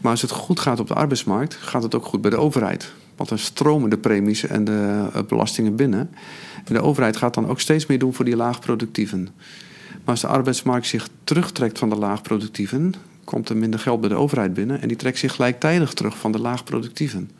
Maar 0.00 0.10
als 0.10 0.22
het 0.22 0.30
goed 0.30 0.60
gaat 0.60 0.80
op 0.80 0.88
de 0.88 0.94
arbeidsmarkt, 0.94 1.54
gaat 1.54 1.82
het 1.82 1.94
ook 1.94 2.04
goed 2.04 2.20
bij 2.20 2.30
de 2.30 2.36
overheid. 2.36 2.92
Want 3.16 3.30
er 3.30 3.38
stromen 3.38 3.90
de 3.90 3.98
premies 3.98 4.46
en 4.46 4.64
de 4.64 5.08
belastingen 5.28 5.76
binnen. 5.76 6.10
En 6.64 6.74
de 6.74 6.82
overheid 6.82 7.16
gaat 7.16 7.34
dan 7.34 7.48
ook 7.48 7.60
steeds 7.60 7.86
meer 7.86 7.98
doen 7.98 8.14
voor 8.14 8.24
die 8.24 8.36
laagproductieven. 8.36 9.28
Maar 10.04 10.14
als 10.14 10.20
de 10.20 10.26
arbeidsmarkt 10.26 10.86
zich 10.86 11.08
terugtrekt 11.24 11.78
van 11.78 11.88
de 11.88 11.96
laagproductieven, 11.96 12.94
komt 13.24 13.48
er 13.48 13.56
minder 13.56 13.80
geld 13.80 14.00
bij 14.00 14.08
de 14.08 14.14
overheid 14.14 14.54
binnen. 14.54 14.80
En 14.80 14.88
die 14.88 14.96
trekt 14.96 15.18
zich 15.18 15.34
gelijktijdig 15.34 15.92
terug 15.92 16.18
van 16.18 16.32
de 16.32 16.38
laagproductieven. 16.38 17.30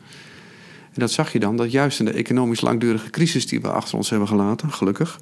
En 0.93 0.99
dat 0.99 1.11
zag 1.11 1.33
je 1.33 1.39
dan, 1.39 1.57
dat 1.57 1.71
juist 1.71 1.99
in 1.99 2.05
de 2.05 2.11
economisch 2.11 2.61
langdurige 2.61 3.09
crisis 3.09 3.47
die 3.47 3.61
we 3.61 3.71
achter 3.71 3.97
ons 3.97 4.09
hebben 4.09 4.27
gelaten, 4.27 4.71
gelukkig. 4.71 5.19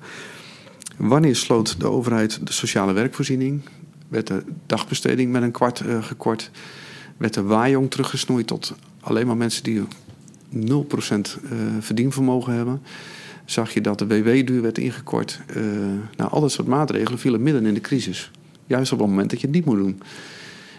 Wanneer 0.98 1.36
sloot 1.36 1.79
de 1.79 1.88
overheid 1.88 2.48
de 2.48 2.53
sociale 2.53 2.93
werkvoorziening? 2.93 3.62
Werd 4.08 4.27
de 4.27 4.43
dagbesteding 4.65 5.31
met 5.31 5.41
een 5.41 5.51
kwart 5.51 5.79
uh, 5.79 6.03
gekort? 6.03 6.51
Werd 7.17 7.34
de 7.34 7.41
waaijong 7.41 7.91
teruggesnoeid 7.91 8.48
tot 8.48 8.75
alleen 9.00 9.27
maar 9.27 9.38
mensen 9.38 9.63
die 9.63 9.81
0% 9.81 9.86
uh, 10.55 10.69
verdienvermogen 11.79 12.53
hebben? 12.53 12.81
Zag 13.50 13.74
je 13.74 13.82
dat 13.82 14.00
de 14.00 14.08
WW-duur 14.08 14.62
werd 14.62 14.77
ingekort? 14.77 15.39
Uh, 15.58 15.63
nou, 16.15 16.32
al 16.32 16.41
dat 16.41 16.51
soort 16.51 16.68
maatregelen 16.68 17.20
vielen 17.20 17.44
midden 17.44 17.65
in 17.65 17.74
de 17.74 17.82
crisis. 17.82 18.32
Juist 18.65 18.91
op 18.91 19.00
het 19.00 19.08
moment 19.08 19.29
dat 19.29 19.41
je 19.41 19.48
het 19.48 19.56
niet 19.56 19.65
moet 19.65 19.77
doen. 19.77 20.01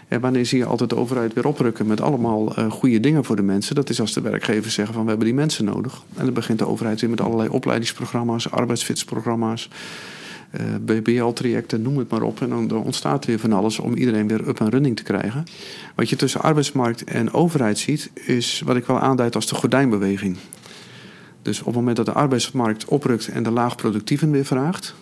En 0.07 0.21
wanneer 0.21 0.45
zie 0.45 0.57
je 0.57 0.65
altijd 0.65 0.89
de 0.89 0.95
overheid 0.95 1.33
weer 1.33 1.47
oprukken 1.47 1.87
met 1.87 2.01
allemaal 2.01 2.59
uh, 2.59 2.71
goede 2.71 2.99
dingen 2.99 3.23
voor 3.23 3.35
de 3.35 3.41
mensen? 3.41 3.75
Dat 3.75 3.89
is 3.89 3.99
als 3.99 4.13
de 4.13 4.21
werkgevers 4.21 4.73
zeggen 4.73 4.93
van 4.93 5.03
we 5.03 5.09
hebben 5.09 5.27
die 5.27 5.35
mensen 5.35 5.65
nodig. 5.65 6.03
En 6.15 6.25
dan 6.25 6.33
begint 6.33 6.59
de 6.59 6.67
overheid 6.67 7.01
weer 7.01 7.09
met 7.09 7.21
allerlei 7.21 7.49
opleidingsprogramma's, 7.49 8.51
arbeidsfitsprogramma's, 8.51 9.69
uh, 10.59 10.61
BBL-trajecten, 10.81 11.81
noem 11.81 11.97
het 11.97 12.09
maar 12.09 12.21
op. 12.21 12.41
En 12.41 12.67
dan 12.67 12.83
ontstaat 12.83 13.25
weer 13.25 13.39
van 13.39 13.53
alles 13.53 13.79
om 13.79 13.93
iedereen 13.93 14.27
weer 14.27 14.47
up 14.47 14.59
en 14.59 14.69
running 14.69 14.95
te 14.95 15.03
krijgen. 15.03 15.43
Wat 15.95 16.09
je 16.09 16.15
tussen 16.15 16.41
arbeidsmarkt 16.41 17.03
en 17.03 17.33
overheid 17.33 17.79
ziet, 17.79 18.11
is 18.13 18.61
wat 18.65 18.75
ik 18.75 18.85
wel 18.85 18.99
aanduid 18.99 19.35
als 19.35 19.47
de 19.47 19.55
gordijnbeweging. 19.55 20.37
Dus 21.41 21.59
op 21.59 21.65
het 21.65 21.75
moment 21.75 21.95
dat 21.95 22.05
de 22.05 22.11
arbeidsmarkt 22.11 22.85
oprukt 22.85 23.27
en 23.27 23.43
de 23.43 23.51
laagproductieven 23.51 24.31
weer 24.31 24.45
vraagt, 24.45 24.95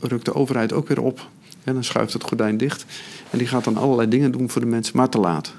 rukt 0.00 0.24
de 0.24 0.34
overheid 0.34 0.72
ook 0.72 0.88
weer 0.88 1.00
op 1.00 1.28
en 1.64 1.74
dan 1.74 1.84
schuift 1.84 2.12
het 2.12 2.22
gordijn 2.22 2.56
dicht. 2.56 2.84
En 3.30 3.38
die 3.38 3.46
gaat 3.46 3.64
dan 3.64 3.76
allerlei 3.76 4.08
dingen 4.08 4.32
doen 4.32 4.50
voor 4.50 4.60
de 4.60 4.66
mensen, 4.66 4.96
maar 4.96 5.08
te 5.08 5.18
laat. 5.18 5.54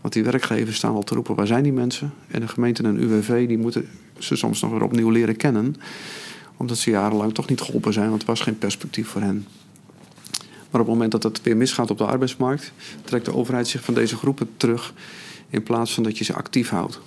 Want 0.00 0.14
die 0.14 0.24
werkgevers 0.24 0.76
staan 0.76 0.94
al 0.94 1.02
te 1.02 1.14
roepen, 1.14 1.34
waar 1.34 1.46
zijn 1.46 1.62
die 1.62 1.72
mensen? 1.72 2.12
En 2.28 2.40
de 2.40 2.48
gemeente 2.48 2.82
en 2.82 3.02
UWV 3.02 3.48
die 3.48 3.58
moeten 3.58 3.88
ze 4.18 4.36
soms 4.36 4.60
nog 4.60 4.70
weer 4.70 4.82
opnieuw 4.82 5.10
leren 5.10 5.36
kennen. 5.36 5.76
Omdat 6.56 6.78
ze 6.78 6.90
jarenlang 6.90 7.34
toch 7.34 7.48
niet 7.48 7.60
geholpen 7.60 7.92
zijn, 7.92 8.08
want 8.08 8.20
er 8.20 8.26
was 8.26 8.40
geen 8.40 8.58
perspectief 8.58 9.08
voor 9.08 9.20
hen. 9.20 9.46
Maar 10.70 10.80
op 10.80 10.86
het 10.86 10.96
moment 10.96 11.12
dat 11.12 11.22
het 11.22 11.42
weer 11.42 11.56
misgaat 11.56 11.90
op 11.90 11.98
de 11.98 12.04
arbeidsmarkt, 12.04 12.72
trekt 13.04 13.24
de 13.24 13.34
overheid 13.34 13.68
zich 13.68 13.84
van 13.84 13.94
deze 13.94 14.16
groepen 14.16 14.48
terug. 14.56 14.92
In 15.50 15.62
plaats 15.62 15.94
van 15.94 16.02
dat 16.02 16.18
je 16.18 16.24
ze 16.24 16.34
actief 16.34 16.68
houdt. 16.68 17.00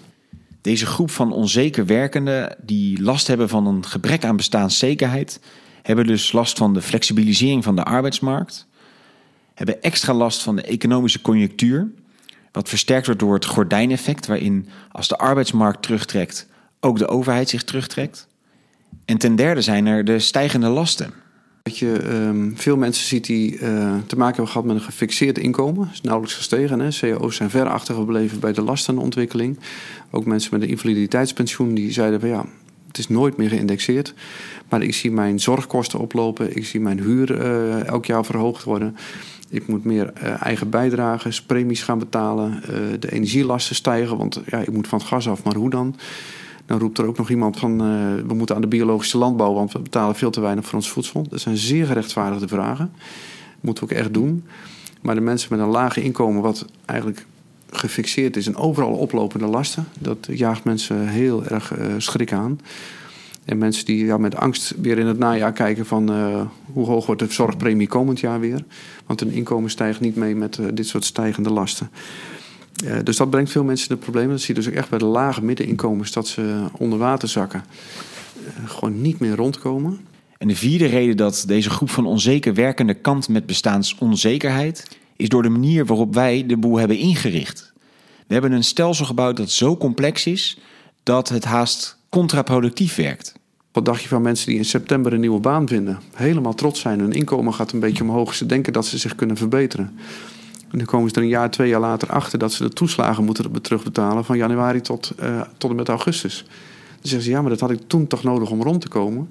Deze 0.61 0.85
groep 0.85 1.11
van 1.11 1.31
onzeker 1.31 1.85
werkenden 1.85 2.55
die 2.61 3.01
last 3.01 3.27
hebben 3.27 3.49
van 3.49 3.67
een 3.67 3.85
gebrek 3.85 4.23
aan 4.23 4.35
bestaanszekerheid, 4.35 5.39
hebben 5.81 6.07
dus 6.07 6.31
last 6.31 6.57
van 6.57 6.73
de 6.73 6.81
flexibilisering 6.81 7.63
van 7.63 7.75
de 7.75 7.83
arbeidsmarkt, 7.83 8.67
hebben 9.53 9.81
extra 9.81 10.13
last 10.13 10.41
van 10.41 10.55
de 10.55 10.61
economische 10.61 11.21
conjunctuur, 11.21 11.91
wat 12.51 12.69
versterkt 12.69 13.05
wordt 13.05 13.21
door 13.21 13.33
het 13.33 13.45
gordijneffect, 13.45 14.27
waarin 14.27 14.67
als 14.91 15.07
de 15.07 15.17
arbeidsmarkt 15.17 15.81
terugtrekt, 15.81 16.47
ook 16.79 16.97
de 16.97 17.07
overheid 17.07 17.49
zich 17.49 17.63
terugtrekt. 17.63 18.27
En 19.05 19.17
ten 19.17 19.35
derde 19.35 19.61
zijn 19.61 19.85
er 19.85 20.05
de 20.05 20.19
stijgende 20.19 20.67
lasten. 20.67 21.13
Dat 21.63 21.77
je 21.77 22.13
um, 22.13 22.53
veel 22.55 22.77
mensen 22.77 23.05
ziet 23.05 23.25
die 23.25 23.53
uh, 23.53 23.59
te 24.07 24.17
maken 24.17 24.35
hebben 24.35 24.47
gehad 24.47 24.65
met 24.65 24.75
een 24.75 24.81
gefixeerd 24.81 25.37
inkomen. 25.37 25.89
is 25.93 26.01
nauwelijks 26.01 26.37
gestegen. 26.37 26.79
Hè? 26.79 26.89
CAO's 26.89 27.35
zijn 27.35 27.49
ver 27.49 27.67
achtergebleven 27.67 28.39
bij 28.39 28.53
de 28.53 28.61
lastenontwikkeling. 28.61 29.59
Ook 30.11 30.25
mensen 30.25 30.49
met 30.53 30.61
een 30.61 30.69
invaliditeitspensioen 30.69 31.73
die 31.73 31.91
zeiden 31.91 32.19
van 32.19 32.29
ja, 32.29 32.45
het 32.87 32.97
is 32.97 33.07
nooit 33.07 33.37
meer 33.37 33.49
geïndexeerd. 33.49 34.13
Maar 34.69 34.81
ik 34.81 34.93
zie 34.93 35.11
mijn 35.11 35.39
zorgkosten 35.39 35.99
oplopen. 35.99 36.55
Ik 36.55 36.65
zie 36.65 36.79
mijn 36.79 36.99
huur 36.99 37.31
uh, 37.31 37.85
elk 37.85 38.05
jaar 38.05 38.25
verhoogd 38.25 38.63
worden. 38.63 38.95
Ik 39.49 39.67
moet 39.67 39.83
meer 39.83 40.13
uh, 40.23 40.43
eigen 40.43 40.69
bijdragen, 40.69 41.31
premies 41.45 41.83
gaan 41.83 41.99
betalen. 41.99 42.61
De 42.99 43.11
energielasten 43.11 43.75
stijgen, 43.75 44.17
want 44.17 44.41
ja, 44.45 44.59
ik 44.59 44.71
moet 44.71 44.87
van 44.87 44.99
het 44.99 45.07
gas 45.07 45.27
af, 45.27 45.43
maar 45.43 45.55
hoe 45.55 45.69
dan? 45.69 45.95
Dan 46.71 46.79
roept 46.79 46.97
er 46.97 47.05
ook 47.05 47.17
nog 47.17 47.29
iemand 47.29 47.57
van, 47.57 47.77
we 48.27 48.33
moeten 48.33 48.55
aan 48.55 48.61
de 48.61 48.67
biologische 48.67 49.17
landbouw... 49.17 49.53
want 49.53 49.71
we 49.71 49.79
betalen 49.79 50.15
veel 50.15 50.31
te 50.31 50.41
weinig 50.41 50.65
voor 50.65 50.75
ons 50.75 50.89
voedsel. 50.89 51.25
Dat 51.29 51.39
zijn 51.39 51.57
zeer 51.57 51.85
gerechtvaardigde 51.85 52.47
vragen. 52.47 52.91
Dat 52.95 53.61
moeten 53.61 53.87
we 53.87 53.93
ook 53.93 53.99
echt 53.99 54.13
doen. 54.13 54.43
Maar 55.01 55.15
de 55.15 55.21
mensen 55.21 55.47
met 55.51 55.59
een 55.59 55.71
lage 55.71 56.03
inkomen, 56.03 56.41
wat 56.41 56.65
eigenlijk 56.85 57.25
gefixeerd 57.69 58.37
is... 58.37 58.47
en 58.47 58.55
overal 58.55 58.91
oplopende 58.91 59.45
lasten, 59.45 59.87
dat 59.99 60.27
jaagt 60.29 60.63
mensen 60.63 61.07
heel 61.07 61.45
erg 61.45 61.73
schrik 61.97 62.33
aan... 62.33 62.59
En 63.45 63.57
mensen 63.57 63.85
die 63.85 64.05
ja, 64.05 64.17
met 64.17 64.35
angst 64.35 64.73
weer 64.81 64.97
in 64.97 65.05
het 65.05 65.17
najaar 65.17 65.53
kijken 65.53 65.85
van 65.85 66.11
uh, 66.11 66.41
hoe 66.73 66.85
hoog 66.85 67.05
wordt 67.05 67.21
de 67.21 67.31
zorgpremie 67.31 67.87
komend 67.87 68.19
jaar 68.19 68.39
weer. 68.39 68.63
Want 69.05 69.19
hun 69.19 69.31
inkomen 69.31 69.69
stijgt 69.69 69.99
niet 69.99 70.15
mee 70.15 70.35
met 70.35 70.59
dit 70.73 70.87
soort 70.87 71.05
stijgende 71.05 71.49
lasten. 71.49 71.89
Uh, 72.83 72.97
dus 73.03 73.17
dat 73.17 73.29
brengt 73.29 73.51
veel 73.51 73.63
mensen 73.63 73.89
in 73.89 73.95
de 73.95 74.01
problemen. 74.01 74.29
Dat 74.29 74.41
zie 74.41 74.55
je 74.55 74.61
dus 74.61 74.69
ook 74.69 74.77
echt 74.77 74.89
bij 74.89 74.99
de 74.99 75.05
lage 75.05 75.43
middeninkomens 75.43 76.11
dat 76.11 76.27
ze 76.27 76.63
onder 76.77 76.99
water 76.99 77.27
zakken. 77.27 77.63
gewoon 78.65 79.01
niet 79.01 79.19
meer 79.19 79.35
rondkomen. 79.35 79.99
En 80.37 80.47
de 80.47 80.55
vierde 80.55 80.85
reden 80.85 81.17
dat 81.17 81.43
deze 81.47 81.69
groep 81.69 81.89
van 81.89 82.05
onzeker 82.05 82.53
werkende 82.53 82.93
kant 82.93 83.29
met 83.29 83.45
bestaansonzekerheid 83.45 84.87
is 85.15 85.29
door 85.29 85.43
de 85.43 85.49
manier 85.49 85.85
waarop 85.85 86.13
wij 86.13 86.45
de 86.45 86.57
boel 86.57 86.77
hebben 86.77 86.97
ingericht. 86.97 87.73
We 88.27 88.33
hebben 88.33 88.51
een 88.51 88.63
stelsel 88.63 89.05
gebouwd 89.05 89.37
dat 89.37 89.51
zo 89.51 89.77
complex 89.77 90.25
is 90.25 90.57
dat 91.03 91.29
het 91.29 91.43
haast 91.43 91.97
contraproductief 92.09 92.95
werkt. 92.95 93.33
Wat 93.71 93.85
dacht 93.85 94.01
je 94.01 94.07
van 94.07 94.21
mensen 94.21 94.47
die 94.47 94.57
in 94.57 94.65
september 94.65 95.13
een 95.13 95.19
nieuwe 95.19 95.39
baan 95.39 95.67
vinden? 95.67 95.99
Helemaal 96.13 96.53
trots 96.53 96.79
zijn, 96.79 96.99
hun 96.99 97.11
inkomen 97.11 97.53
gaat 97.53 97.71
een 97.71 97.79
beetje 97.79 98.03
omhoog. 98.03 98.35
Ze 98.35 98.45
denken 98.45 98.73
dat 98.73 98.85
ze 98.85 98.97
zich 98.97 99.15
kunnen 99.15 99.37
verbeteren. 99.37 99.99
En 100.71 100.77
dan 100.77 100.87
komen 100.87 101.09
ze 101.09 101.15
er 101.15 101.21
een 101.21 101.27
jaar, 101.27 101.51
twee 101.51 101.69
jaar 101.69 101.79
later 101.79 102.09
achter 102.09 102.39
dat 102.39 102.53
ze 102.53 102.63
de 102.63 102.69
toeslagen 102.69 103.23
moeten 103.23 103.61
terugbetalen 103.61 104.25
van 104.25 104.37
januari 104.37 104.81
tot, 104.81 105.11
uh, 105.19 105.41
tot 105.57 105.69
en 105.69 105.75
met 105.75 105.89
augustus. 105.89 106.43
Dan 106.43 106.99
zeggen 107.01 107.21
ze, 107.21 107.29
ja, 107.29 107.41
maar 107.41 107.49
dat 107.49 107.59
had 107.59 107.71
ik 107.71 107.79
toen 107.87 108.07
toch 108.07 108.23
nodig 108.23 108.49
om 108.49 108.61
rond 108.61 108.81
te 108.81 108.87
komen. 108.87 109.29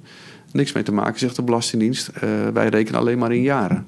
Niks 0.52 0.72
mee 0.72 0.82
te 0.82 0.92
maken, 0.92 1.18
zegt 1.18 1.36
de 1.36 1.42
Belastingdienst. 1.42 2.10
Uh, 2.14 2.48
wij 2.52 2.68
rekenen 2.68 3.00
alleen 3.00 3.18
maar 3.18 3.32
in 3.32 3.42
jaren. 3.42 3.86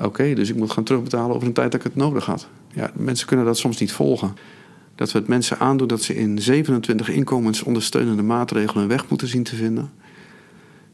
Oké, 0.00 0.34
dus 0.34 0.48
ik 0.48 0.56
moet 0.56 0.70
gaan 0.70 0.84
terugbetalen 0.84 1.36
over 1.36 1.48
een 1.48 1.54
tijd 1.54 1.72
dat 1.72 1.80
ik 1.80 1.86
het 1.86 1.96
nodig 1.96 2.26
had. 2.26 2.48
Ja, 2.72 2.90
mensen 2.94 3.26
kunnen 3.26 3.46
dat 3.46 3.58
soms 3.58 3.78
niet 3.78 3.92
volgen 3.92 4.34
dat 5.00 5.12
we 5.12 5.18
het 5.18 5.28
mensen 5.28 5.58
aandoen 5.58 5.88
dat 5.88 6.02
ze 6.02 6.16
in 6.16 6.38
27 6.38 7.08
inkomensondersteunende 7.08 8.22
maatregelen 8.22 8.82
een 8.82 8.88
weg 8.88 9.08
moeten 9.08 9.28
zien 9.28 9.42
te 9.42 9.56
vinden. 9.56 9.90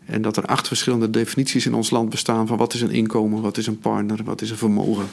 En 0.05 0.23
dat 0.23 0.37
er 0.37 0.45
acht 0.45 0.69
verschillende 0.69 1.11
definities 1.11 1.67
in 1.67 1.75
ons 1.75 1.91
land 1.91 2.11
bestaan 2.11 2.47
van 2.47 2.57
wat 2.57 2.75
is 2.75 2.81
een 2.81 2.91
inkomen, 2.91 3.43
wat 3.43 3.57
is 3.57 3.67
een 3.67 3.79
partner, 3.79 4.25
wat 4.25 4.41
is 4.41 4.51
een 4.51 4.57
vermogen. 4.57 5.07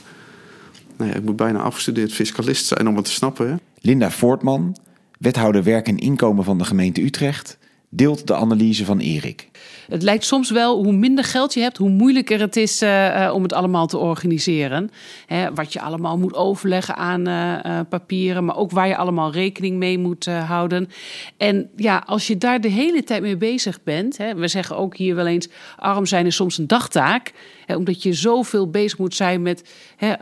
Nou 0.97 1.09
ja, 1.09 1.15
ik 1.15 1.23
moet 1.23 1.35
bijna 1.35 1.59
afgestudeerd 1.59 2.13
fiscalist 2.13 2.65
zijn 2.65 2.87
om 2.87 2.95
het 2.95 3.05
te 3.05 3.11
snappen. 3.11 3.59
Linda 3.79 4.11
Voortman, 4.11 4.77
wethouder 5.19 5.63
werk 5.63 5.87
en 5.87 5.97
inkomen 5.97 6.43
van 6.43 6.57
de 6.57 6.63
gemeente 6.65 7.01
Utrecht, 7.03 7.57
deelt 7.89 8.27
de 8.27 8.35
analyse 8.35 8.85
van 8.85 8.99
Erik. 8.99 9.49
Het 9.87 10.03
lijkt 10.03 10.25
soms 10.25 10.51
wel, 10.51 10.83
hoe 10.83 10.93
minder 10.93 11.23
geld 11.23 11.53
je 11.53 11.59
hebt, 11.59 11.77
hoe 11.77 11.89
moeilijker 11.89 12.39
het 12.39 12.55
is 12.55 12.81
uh, 12.81 13.31
om 13.33 13.43
het 13.43 13.53
allemaal 13.53 13.87
te 13.87 13.97
organiseren. 13.97 14.89
Hè, 15.25 15.53
wat 15.53 15.73
je 15.73 15.81
allemaal 15.81 16.17
moet 16.17 16.35
overleggen 16.35 16.95
aan 16.95 17.27
uh, 17.27 17.79
papieren, 17.89 18.45
maar 18.45 18.57
ook 18.57 18.71
waar 18.71 18.87
je 18.87 18.97
allemaal 18.97 19.31
rekening 19.31 19.77
mee 19.77 19.97
moet 19.97 20.25
houden. 20.25 20.89
En 21.37 21.69
ja, 21.75 22.03
als 22.05 22.27
je 22.27 22.37
daar 22.37 22.61
de 22.61 22.67
hele 22.67 23.03
tijd 23.03 23.21
mee 23.21 23.37
bezig 23.37 23.83
bent, 23.83 24.17
hè, 24.17 24.35
we 24.35 24.47
zeggen 24.47 24.77
ook 24.77 24.97
hier 24.97 25.15
wel 25.15 25.27
eens, 25.27 25.49
arm 25.77 26.05
zijn 26.05 26.25
is 26.25 26.35
soms 26.35 26.57
een 26.57 26.67
dagtaak. 26.67 27.33
Hè, 27.65 27.75
omdat 27.75 28.03
je 28.03 28.13
zoveel 28.13 28.69
bezig 28.69 28.97
moet 28.97 29.15
zijn 29.15 29.41
met 29.41 29.69
hè, 29.95 30.13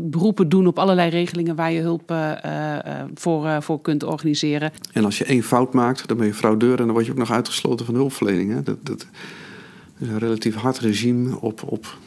beroepen 0.00 0.48
doen 0.48 0.66
op 0.66 0.78
allerlei 0.78 1.10
regelingen 1.10 1.56
waar 1.56 1.72
je 1.72 1.80
hulp 1.80 2.14
voor, 3.14 3.62
voor 3.62 3.80
kunt 3.80 4.02
organiseren. 4.02 4.72
En 4.92 5.04
als 5.04 5.18
je 5.18 5.24
één 5.24 5.42
fout 5.42 5.74
maakt, 5.74 6.08
dan 6.08 6.16
ben 6.16 6.26
je 6.26 6.34
fraudeur 6.34 6.78
en 6.78 6.84
dan 6.84 6.92
word 6.92 7.06
je 7.06 7.12
ook 7.12 7.18
nog 7.18 7.30
uitgesloten 7.30 7.86
van 7.86 7.94
hulpverlening. 7.94 8.43
Dat, 8.62 8.86
dat 8.86 9.06
is 9.98 10.08
een 10.08 10.18
relatief 10.18 10.54
hard 10.54 10.78
regime 10.78 11.40
op, 11.40 11.62
op 11.66 11.98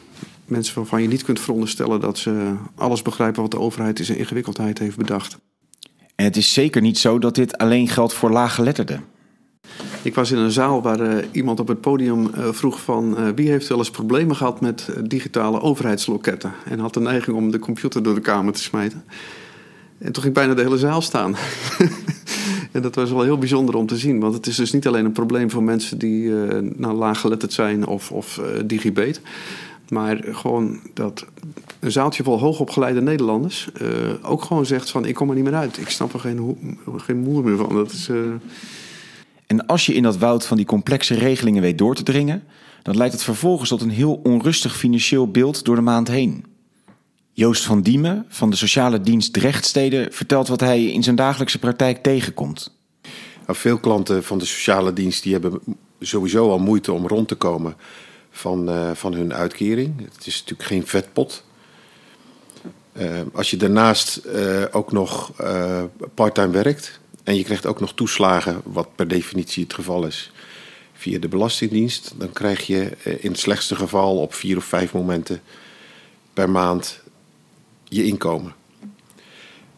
mensen 0.44 0.74
waarvan 0.74 1.02
je 1.02 1.08
niet 1.08 1.24
kunt 1.24 1.40
veronderstellen 1.40 2.00
dat 2.00 2.18
ze 2.18 2.54
alles 2.74 3.02
begrijpen 3.02 3.42
wat 3.42 3.50
de 3.50 3.58
overheid 3.58 3.98
in 3.98 4.04
zijn 4.04 4.18
ingewikkeldheid 4.18 4.78
heeft 4.78 4.96
bedacht. 4.96 5.38
En 6.14 6.24
het 6.24 6.36
is 6.36 6.52
zeker 6.52 6.80
niet 6.80 6.98
zo 6.98 7.18
dat 7.18 7.34
dit 7.34 7.58
alleen 7.58 7.88
geldt 7.88 8.14
voor 8.14 8.30
laaggeletterden. 8.30 9.04
Ik 10.02 10.14
was 10.14 10.30
in 10.30 10.38
een 10.38 10.50
zaal 10.50 10.82
waar 10.82 11.00
uh, 11.00 11.24
iemand 11.32 11.60
op 11.60 11.68
het 11.68 11.80
podium 11.80 12.26
uh, 12.26 12.48
vroeg 12.50 12.80
van 12.80 13.14
uh, 13.18 13.28
wie 13.34 13.50
heeft 13.50 13.68
wel 13.68 13.78
eens 13.78 13.90
problemen 13.90 14.36
gehad 14.36 14.60
met 14.60 14.88
digitale 15.02 15.60
overheidsloketten 15.60 16.52
en 16.64 16.78
had 16.78 16.94
de 16.94 17.00
neiging 17.00 17.36
om 17.36 17.50
de 17.50 17.58
computer 17.58 18.02
door 18.02 18.14
de 18.14 18.20
kamer 18.20 18.52
te 18.52 18.62
smijten. 18.62 19.04
En 19.98 20.12
toen 20.12 20.22
ging 20.22 20.34
bijna 20.34 20.54
de 20.54 20.62
hele 20.62 20.78
zaal 20.78 21.02
staan. 21.02 21.34
En 22.72 22.82
dat 22.82 22.94
was 22.94 23.10
wel 23.10 23.22
heel 23.22 23.38
bijzonder 23.38 23.74
om 23.74 23.86
te 23.86 23.96
zien. 23.96 24.20
Want 24.20 24.34
het 24.34 24.46
is 24.46 24.56
dus 24.56 24.72
niet 24.72 24.86
alleen 24.86 25.04
een 25.04 25.12
probleem 25.12 25.50
voor 25.50 25.62
mensen 25.62 25.98
die 25.98 26.22
uh, 26.22 26.58
nou, 26.76 26.94
laaggeletterd 26.94 27.52
zijn 27.52 27.86
of, 27.86 28.12
of 28.12 28.38
uh, 28.38 28.46
digibet. 28.64 29.20
Maar 29.88 30.24
gewoon 30.30 30.80
dat 30.94 31.26
een 31.80 31.92
zaaltje 31.92 32.22
vol 32.22 32.38
hoogopgeleide 32.38 33.00
Nederlanders 33.00 33.68
uh, 33.82 33.88
ook 34.22 34.42
gewoon 34.42 34.66
zegt 34.66 34.90
van 34.90 35.04
ik 35.04 35.14
kom 35.14 35.28
er 35.28 35.34
niet 35.34 35.44
meer 35.44 35.54
uit. 35.54 35.78
Ik 35.78 35.88
snap 35.88 36.12
er 36.12 36.20
geen, 36.20 36.58
geen 36.96 37.18
moer 37.18 37.44
meer 37.44 37.56
van. 37.56 37.74
Dat 37.74 37.92
is, 37.92 38.10
En 39.46 39.66
als 39.66 39.86
je 39.86 39.94
in 39.94 40.02
dat 40.02 40.18
woud 40.18 40.46
van 40.46 40.56
die 40.56 40.66
complexe 40.66 41.14
regelingen 41.14 41.62
weet 41.62 41.78
door 41.78 41.94
te 41.94 42.02
dringen, 42.02 42.42
dan 42.82 42.96
leidt 42.96 43.12
het 43.12 43.22
vervolgens 43.22 43.68
tot 43.68 43.80
een 43.80 43.90
heel 43.90 44.20
onrustig 44.22 44.76
financieel 44.76 45.30
beeld 45.30 45.64
door 45.64 45.76
de 45.76 45.82
maand 45.82 46.08
heen. 46.08 46.44
Joost 47.38 47.64
van 47.64 47.82
Diemen 47.82 48.26
van 48.28 48.50
de 48.50 48.56
sociale 48.56 49.00
dienst 49.00 49.32
Drechtsteden 49.32 50.12
vertelt 50.12 50.48
wat 50.48 50.60
hij 50.60 50.84
in 50.84 51.02
zijn 51.02 51.16
dagelijkse 51.16 51.58
praktijk 51.58 52.02
tegenkomt. 52.02 52.76
Nou, 53.46 53.58
veel 53.58 53.78
klanten 53.78 54.24
van 54.24 54.38
de 54.38 54.44
sociale 54.44 54.92
dienst 54.92 55.22
die 55.22 55.32
hebben 55.32 55.60
sowieso 56.00 56.50
al 56.50 56.58
moeite 56.58 56.92
om 56.92 57.06
rond 57.06 57.28
te 57.28 57.34
komen 57.34 57.76
van, 58.30 58.68
uh, 58.68 58.90
van 58.94 59.12
hun 59.12 59.34
uitkering. 59.34 60.00
Het 60.14 60.26
is 60.26 60.38
natuurlijk 60.40 60.68
geen 60.68 60.86
vetpot. 60.86 61.44
Uh, 62.92 63.20
als 63.32 63.50
je 63.50 63.56
daarnaast 63.56 64.20
uh, 64.26 64.64
ook 64.70 64.92
nog 64.92 65.32
parttime 66.14 66.52
werkt 66.52 67.00
en 67.24 67.36
je 67.36 67.44
krijgt 67.44 67.66
ook 67.66 67.80
nog 67.80 67.94
toeslagen, 67.94 68.60
wat 68.64 68.88
per 68.94 69.08
definitie 69.08 69.62
het 69.62 69.74
geval 69.74 70.06
is, 70.06 70.32
via 70.92 71.18
de 71.18 71.28
Belastingdienst, 71.28 72.14
dan 72.16 72.32
krijg 72.32 72.66
je 72.66 72.90
in 73.02 73.30
het 73.30 73.40
slechtste 73.40 73.76
geval 73.76 74.16
op 74.16 74.34
vier 74.34 74.56
of 74.56 74.64
vijf 74.64 74.92
momenten 74.92 75.40
per 76.32 76.50
maand 76.50 77.06
je 77.88 78.04
inkomen. 78.04 78.54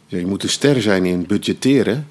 je 0.07 0.26
moet 0.26 0.43
een 0.43 0.49
ster 0.49 0.83
zijn 0.83 1.05
in 1.05 1.26
budgetteren. 1.26 2.09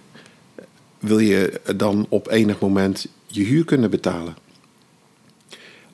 Wil 1.00 1.20
je 1.20 1.62
dan 1.76 2.06
op 2.10 2.30
enig 2.30 2.60
moment 2.60 3.08
je 3.28 3.44
huur 3.44 3.66
kunnen 3.66 3.90
betalen? 3.90 4.36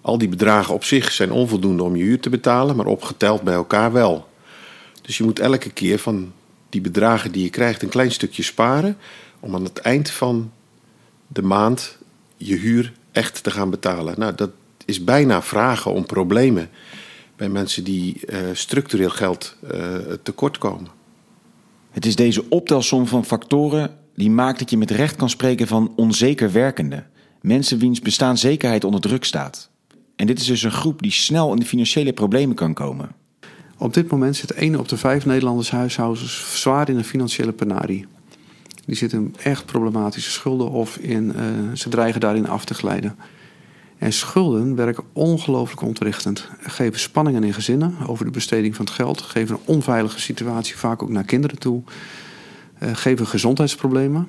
Al 0.02 0.18
die 0.18 0.30
bedragen 0.30 0.74
op 0.74 0.84
zich 0.84 1.12
zijn 1.12 1.32
onvoldoende 1.32 1.84
om 1.84 1.96
je 1.96 2.04
huur 2.04 2.20
te 2.20 2.30
betalen, 2.30 2.76
maar 2.76 2.86
opgeteld 2.86 3.42
bij 3.42 3.54
elkaar 3.54 3.92
wel. 3.92 4.28
Dus 5.02 5.18
je 5.18 5.24
moet 5.24 5.40
elke 5.40 5.70
keer 5.70 6.00
van 6.00 6.34
die 6.70 6.82
bedragen 6.82 7.32
die 7.32 7.44
je 7.44 7.50
krijgt 7.50 7.82
een 7.82 7.90
klein 7.90 8.12
stukje 8.12 8.44
sparen 8.44 8.98
om 9.40 9.56
aan 9.56 9.64
het 9.64 9.78
eind 9.78 10.10
van 10.10 10.52
de 11.28 11.42
maand 11.42 11.98
je 12.38 12.56
huur 12.56 12.94
echt 13.12 13.44
te 13.44 13.52
gaan 13.52 13.70
betalen. 13.70 14.14
Nou, 14.18 14.36
dat 14.36 14.52
is 14.86 15.04
bijna 15.04 15.42
vragen 15.42 15.92
om 15.92 16.06
problemen 16.06 16.70
bij 17.36 17.50
mensen 17.50 17.84
die 17.84 18.22
uh, 18.25 18.39
structureel 18.54 19.10
geld 19.10 19.56
uh, 19.74 19.96
tekort 20.24 20.58
komen. 20.58 20.89
Het 21.92 22.06
is 22.06 22.15
deze 22.15 22.50
optelsom 22.50 23.08
van 23.08 23.25
factoren 23.25 23.98
die 24.15 24.30
maakt 24.32 24.60
dat 24.60 24.70
je 24.70 24.77
met 24.77 24.92
recht 24.92 25.15
kan 25.15 25.30
spreken 25.30 25.68
van 25.68 25.94
onzeker 25.96 26.51
werkende. 26.51 27.04
Mensen 27.42 27.77
wiens 27.77 28.00
bestaanszekerheid 28.00 28.84
onder 28.84 29.01
druk 29.01 29.24
staat. 29.24 29.70
En 30.15 30.27
dit 30.27 30.39
is 30.39 30.46
dus 30.46 30.63
een 30.63 30.72
groep 30.72 31.01
die 31.01 31.12
snel 31.12 31.51
in 31.51 31.60
de 31.60 31.65
financiële 31.65 32.13
problemen 32.13 32.56
kan 32.56 32.74
komen. 32.74 33.10
Op 33.77 33.94
dit 33.94 34.12
moment 34.12 34.36
zit 34.36 34.51
1 34.51 34.80
op 34.80 34.88
de 34.88 34.98
5 34.98 35.25
Nederlandse 35.25 35.75
huishoudens 35.75 36.62
zwaar 36.62 36.89
in 36.89 36.98
een 36.98 37.04
financiële 37.04 37.51
penarie. 37.51 38.06
Die 38.86 38.96
zitten 38.96 39.20
in 39.20 39.36
echt 39.44 39.65
problematische 39.65 40.32
schulden 40.32 40.72
of 40.72 40.98
in, 40.98 41.34
uh, 41.36 41.42
ze 41.74 41.89
dreigen 41.89 42.22
daarin 42.22 42.48
af 42.48 42.65
te 42.65 42.74
glijden. 42.74 43.15
En 44.06 44.14
schulden 44.14 44.76
werken 44.76 45.04
ongelooflijk 45.14 45.82
ontwrichtend. 45.82 46.50
Geven 46.60 47.00
spanningen 47.00 47.44
in 47.44 47.54
gezinnen 47.54 47.96
over 48.08 48.26
de 48.26 48.32
besteding 48.32 48.76
van 48.76 48.86
het 48.86 48.94
geld. 48.94 49.22
Geven 49.22 49.56
een 49.56 49.62
onveilige 49.66 50.20
situatie 50.20 50.78
vaak 50.78 51.04
ook 51.04 51.10
naar 51.10 51.24
kinderen 51.24 51.60
toe. 51.60 51.82
Uh, 52.84 52.90
geven 52.94 53.28
gezondheidsproblemen. 53.28 54.28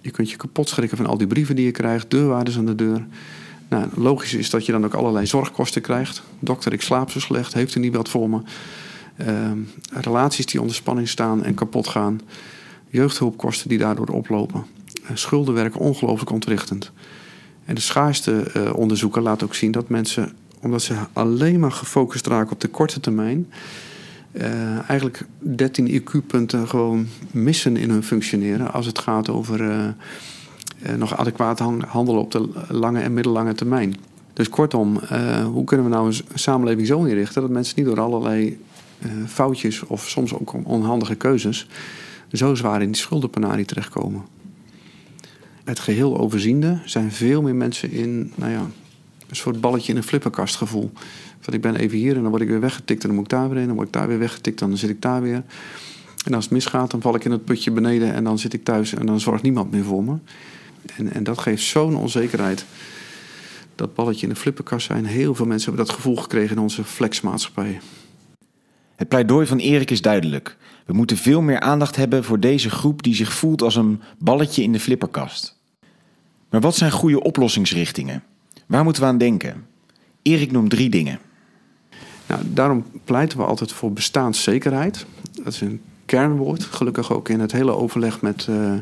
Je 0.00 0.10
kunt 0.10 0.30
je 0.30 0.36
kapot 0.36 0.68
schrikken 0.68 0.96
van 0.96 1.06
al 1.06 1.18
die 1.18 1.26
brieven 1.26 1.56
die 1.56 1.64
je 1.64 1.70
krijgt. 1.70 2.10
Deurwaarders 2.10 2.56
aan 2.58 2.66
de 2.66 2.74
deur. 2.74 3.06
Nou, 3.68 3.88
logisch 3.94 4.34
is 4.34 4.50
dat 4.50 4.66
je 4.66 4.72
dan 4.72 4.84
ook 4.84 4.94
allerlei 4.94 5.26
zorgkosten 5.26 5.82
krijgt. 5.82 6.22
Dokter, 6.38 6.72
ik 6.72 6.82
slaap 6.82 7.10
zo 7.10 7.20
slecht. 7.20 7.54
Heeft 7.54 7.74
u 7.74 7.80
niet 7.80 7.94
wat 7.94 8.08
voor 8.08 8.30
me? 8.30 8.40
Uh, 9.16 9.50
relaties 10.02 10.46
die 10.46 10.60
onder 10.60 10.76
spanning 10.76 11.08
staan 11.08 11.44
en 11.44 11.54
kapot 11.54 11.88
gaan. 11.88 12.20
Jeugdhulpkosten 12.88 13.68
die 13.68 13.78
daardoor 13.78 14.08
oplopen. 14.08 14.64
Uh, 15.02 15.10
schulden 15.14 15.54
werken 15.54 15.80
ongelooflijk 15.80 16.30
ontwrichtend. 16.30 16.92
En 17.64 17.74
de 17.74 17.80
schaarste 17.80 18.44
uh, 18.56 18.74
onderzoeken 18.74 19.22
laten 19.22 19.46
ook 19.46 19.54
zien 19.54 19.70
dat 19.70 19.88
mensen, 19.88 20.32
omdat 20.60 20.82
ze 20.82 20.94
alleen 21.12 21.60
maar 21.60 21.72
gefocust 21.72 22.26
raken 22.26 22.52
op 22.52 22.60
de 22.60 22.68
korte 22.68 23.00
termijn, 23.00 23.52
uh, 24.32 24.88
eigenlijk 24.88 25.26
13 25.38 26.00
IQ-punten 26.00 26.68
gewoon 26.68 27.06
missen 27.30 27.76
in 27.76 27.90
hun 27.90 28.02
functioneren 28.02 28.72
als 28.72 28.86
het 28.86 28.98
gaat 28.98 29.28
over 29.28 29.60
uh, 29.60 30.94
nog 30.96 31.16
adequaat 31.16 31.58
handelen 31.86 32.20
op 32.20 32.30
de 32.30 32.48
lange 32.68 33.00
en 33.00 33.14
middellange 33.14 33.54
termijn. 33.54 33.96
Dus 34.32 34.48
kortom, 34.48 34.98
hoe 35.52 35.64
kunnen 35.64 35.86
we 35.86 35.92
nou 35.92 36.06
een 36.06 36.22
samenleving 36.34 36.86
zo 36.86 37.04
inrichten 37.04 37.42
dat 37.42 37.50
mensen 37.50 37.74
niet 37.76 37.86
door 37.86 38.00
allerlei 38.00 38.58
foutjes 39.26 39.86
of 39.86 40.08
soms 40.08 40.34
ook 40.34 40.54
onhandige 40.64 41.14
keuzes 41.14 41.66
zo 42.32 42.54
zwaar 42.54 42.82
in 42.82 42.92
die 42.92 43.00
schuldenpenarie 43.00 43.64
terechtkomen? 43.64 44.22
Het 45.64 45.78
geheel 45.78 46.18
overziende 46.18 46.78
zijn 46.84 47.12
veel 47.12 47.42
meer 47.42 47.54
mensen 47.54 47.90
in, 47.90 48.32
nou 48.34 48.52
ja, 48.52 48.66
een 49.28 49.36
soort 49.36 49.60
balletje 49.60 49.92
in 49.92 49.98
een 49.98 50.04
flipperkast 50.04 50.56
gevoel. 50.56 50.92
Van 51.40 51.54
ik 51.54 51.60
ben 51.60 51.76
even 51.76 51.98
hier 51.98 52.16
en 52.16 52.20
dan 52.22 52.30
word 52.30 52.42
ik 52.42 52.48
weer 52.48 52.60
weggetikt 52.60 53.02
en 53.02 53.06
dan 53.08 53.16
moet 53.16 53.24
ik 53.24 53.30
daar 53.30 53.48
weer 53.48 53.60
in. 53.60 53.66
Dan 53.66 53.74
word 53.74 53.86
ik 53.86 53.92
daar 53.92 54.08
weer 54.08 54.18
weggetikt 54.18 54.60
en 54.60 54.68
dan 54.68 54.78
zit 54.78 54.90
ik 54.90 55.02
daar 55.02 55.22
weer. 55.22 55.42
En 56.24 56.34
als 56.34 56.44
het 56.44 56.52
misgaat, 56.52 56.90
dan 56.90 57.00
val 57.00 57.14
ik 57.14 57.24
in 57.24 57.30
het 57.30 57.44
putje 57.44 57.70
beneden 57.70 58.14
en 58.14 58.24
dan 58.24 58.38
zit 58.38 58.52
ik 58.52 58.64
thuis 58.64 58.94
en 58.94 59.06
dan 59.06 59.20
zorgt 59.20 59.42
niemand 59.42 59.70
meer 59.70 59.84
voor 59.84 60.04
me. 60.04 60.16
En, 60.96 61.12
en 61.12 61.24
dat 61.24 61.38
geeft 61.38 61.62
zo'n 61.62 61.96
onzekerheid. 61.96 62.64
Dat 63.74 63.94
balletje 63.94 64.26
in 64.26 64.32
de 64.32 64.38
flipperkast 64.38 64.86
zijn. 64.86 65.06
Heel 65.06 65.34
veel 65.34 65.46
mensen 65.46 65.68
hebben 65.68 65.86
dat 65.86 65.94
gevoel 65.94 66.16
gekregen 66.16 66.56
in 66.56 66.62
onze 66.62 66.84
flexmaatschappij. 66.84 67.80
Het 69.02 69.10
pleidooi 69.10 69.46
van 69.46 69.58
Erik 69.58 69.90
is 69.90 70.02
duidelijk. 70.02 70.56
We 70.86 70.92
moeten 70.92 71.16
veel 71.16 71.40
meer 71.40 71.60
aandacht 71.60 71.96
hebben 71.96 72.24
voor 72.24 72.40
deze 72.40 72.70
groep 72.70 73.02
die 73.02 73.14
zich 73.14 73.32
voelt 73.32 73.62
als 73.62 73.76
een 73.76 74.00
balletje 74.18 74.62
in 74.62 74.72
de 74.72 74.80
flipperkast. 74.80 75.58
Maar 76.50 76.60
wat 76.60 76.76
zijn 76.76 76.90
goede 76.90 77.22
oplossingsrichtingen? 77.22 78.22
Waar 78.66 78.84
moeten 78.84 79.02
we 79.02 79.08
aan 79.08 79.18
denken? 79.18 79.66
Erik 80.22 80.52
noemt 80.52 80.70
drie 80.70 80.88
dingen. 80.90 81.18
Nou, 82.26 82.42
daarom 82.44 82.84
pleiten 83.04 83.38
we 83.38 83.44
altijd 83.44 83.72
voor 83.72 83.92
bestaanszekerheid. 83.92 85.06
Dat 85.42 85.52
is 85.52 85.60
een 85.60 85.80
kernwoord. 86.04 86.62
Gelukkig 86.62 87.12
ook 87.12 87.28
in 87.28 87.40
het 87.40 87.52
hele 87.52 87.76
overleg 87.76 88.20
met 88.20 88.46
uh, 88.50 88.74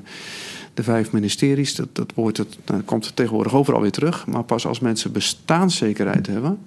de 0.75 0.83
vijf 0.83 1.13
ministeries. 1.13 1.75
Dat, 1.75 1.89
dat 1.93 2.13
woord 2.15 2.37
dat, 2.37 2.59
nou, 2.67 2.83
komt 2.83 3.17
tegenwoordig 3.17 3.55
overal 3.55 3.81
weer 3.81 3.91
terug. 3.91 4.27
Maar 4.27 4.45
pas 4.45 4.67
als 4.67 4.81
mensen 4.81 5.13
bestaanszekerheid 5.13 6.27
hebben, 6.27 6.59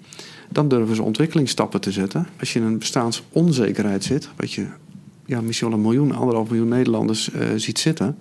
dan 0.49 0.67
durven 0.67 0.95
ze 0.95 1.03
ontwikkelingsstappen 1.03 1.81
te 1.81 1.91
zetten. 1.91 2.27
Als 2.39 2.53
je 2.53 2.59
in 2.59 2.65
een 2.65 2.77
bestaansonzekerheid 2.77 4.03
zit, 4.03 4.29
wat 4.35 4.51
je 4.51 4.65
ja, 5.25 5.41
misschien 5.41 5.69
wel 5.69 5.77
een 5.77 5.83
miljoen, 5.83 6.11
anderhalf 6.11 6.49
miljoen 6.49 6.67
Nederlanders 6.67 7.29
uh, 7.29 7.47
ziet 7.55 7.79
zitten, 7.79 8.17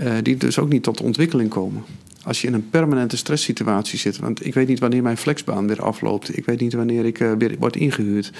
uh, 0.00 0.12
die 0.22 0.36
dus 0.36 0.58
ook 0.58 0.68
niet 0.68 0.82
tot 0.82 1.00
ontwikkeling 1.00 1.50
komen. 1.50 1.82
Als 2.22 2.40
je 2.40 2.46
in 2.46 2.54
een 2.54 2.70
permanente 2.70 3.16
stresssituatie 3.16 3.98
zit, 3.98 4.18
want 4.18 4.46
ik 4.46 4.54
weet 4.54 4.68
niet 4.68 4.78
wanneer 4.78 5.02
mijn 5.02 5.16
flexbaan 5.16 5.66
weer 5.66 5.82
afloopt, 5.82 6.36
ik 6.36 6.44
weet 6.44 6.60
niet 6.60 6.72
wanneer 6.72 7.04
ik 7.04 7.20
uh, 7.20 7.32
weer 7.38 7.56
word 7.58 7.76
ingehuurd. 7.76 8.32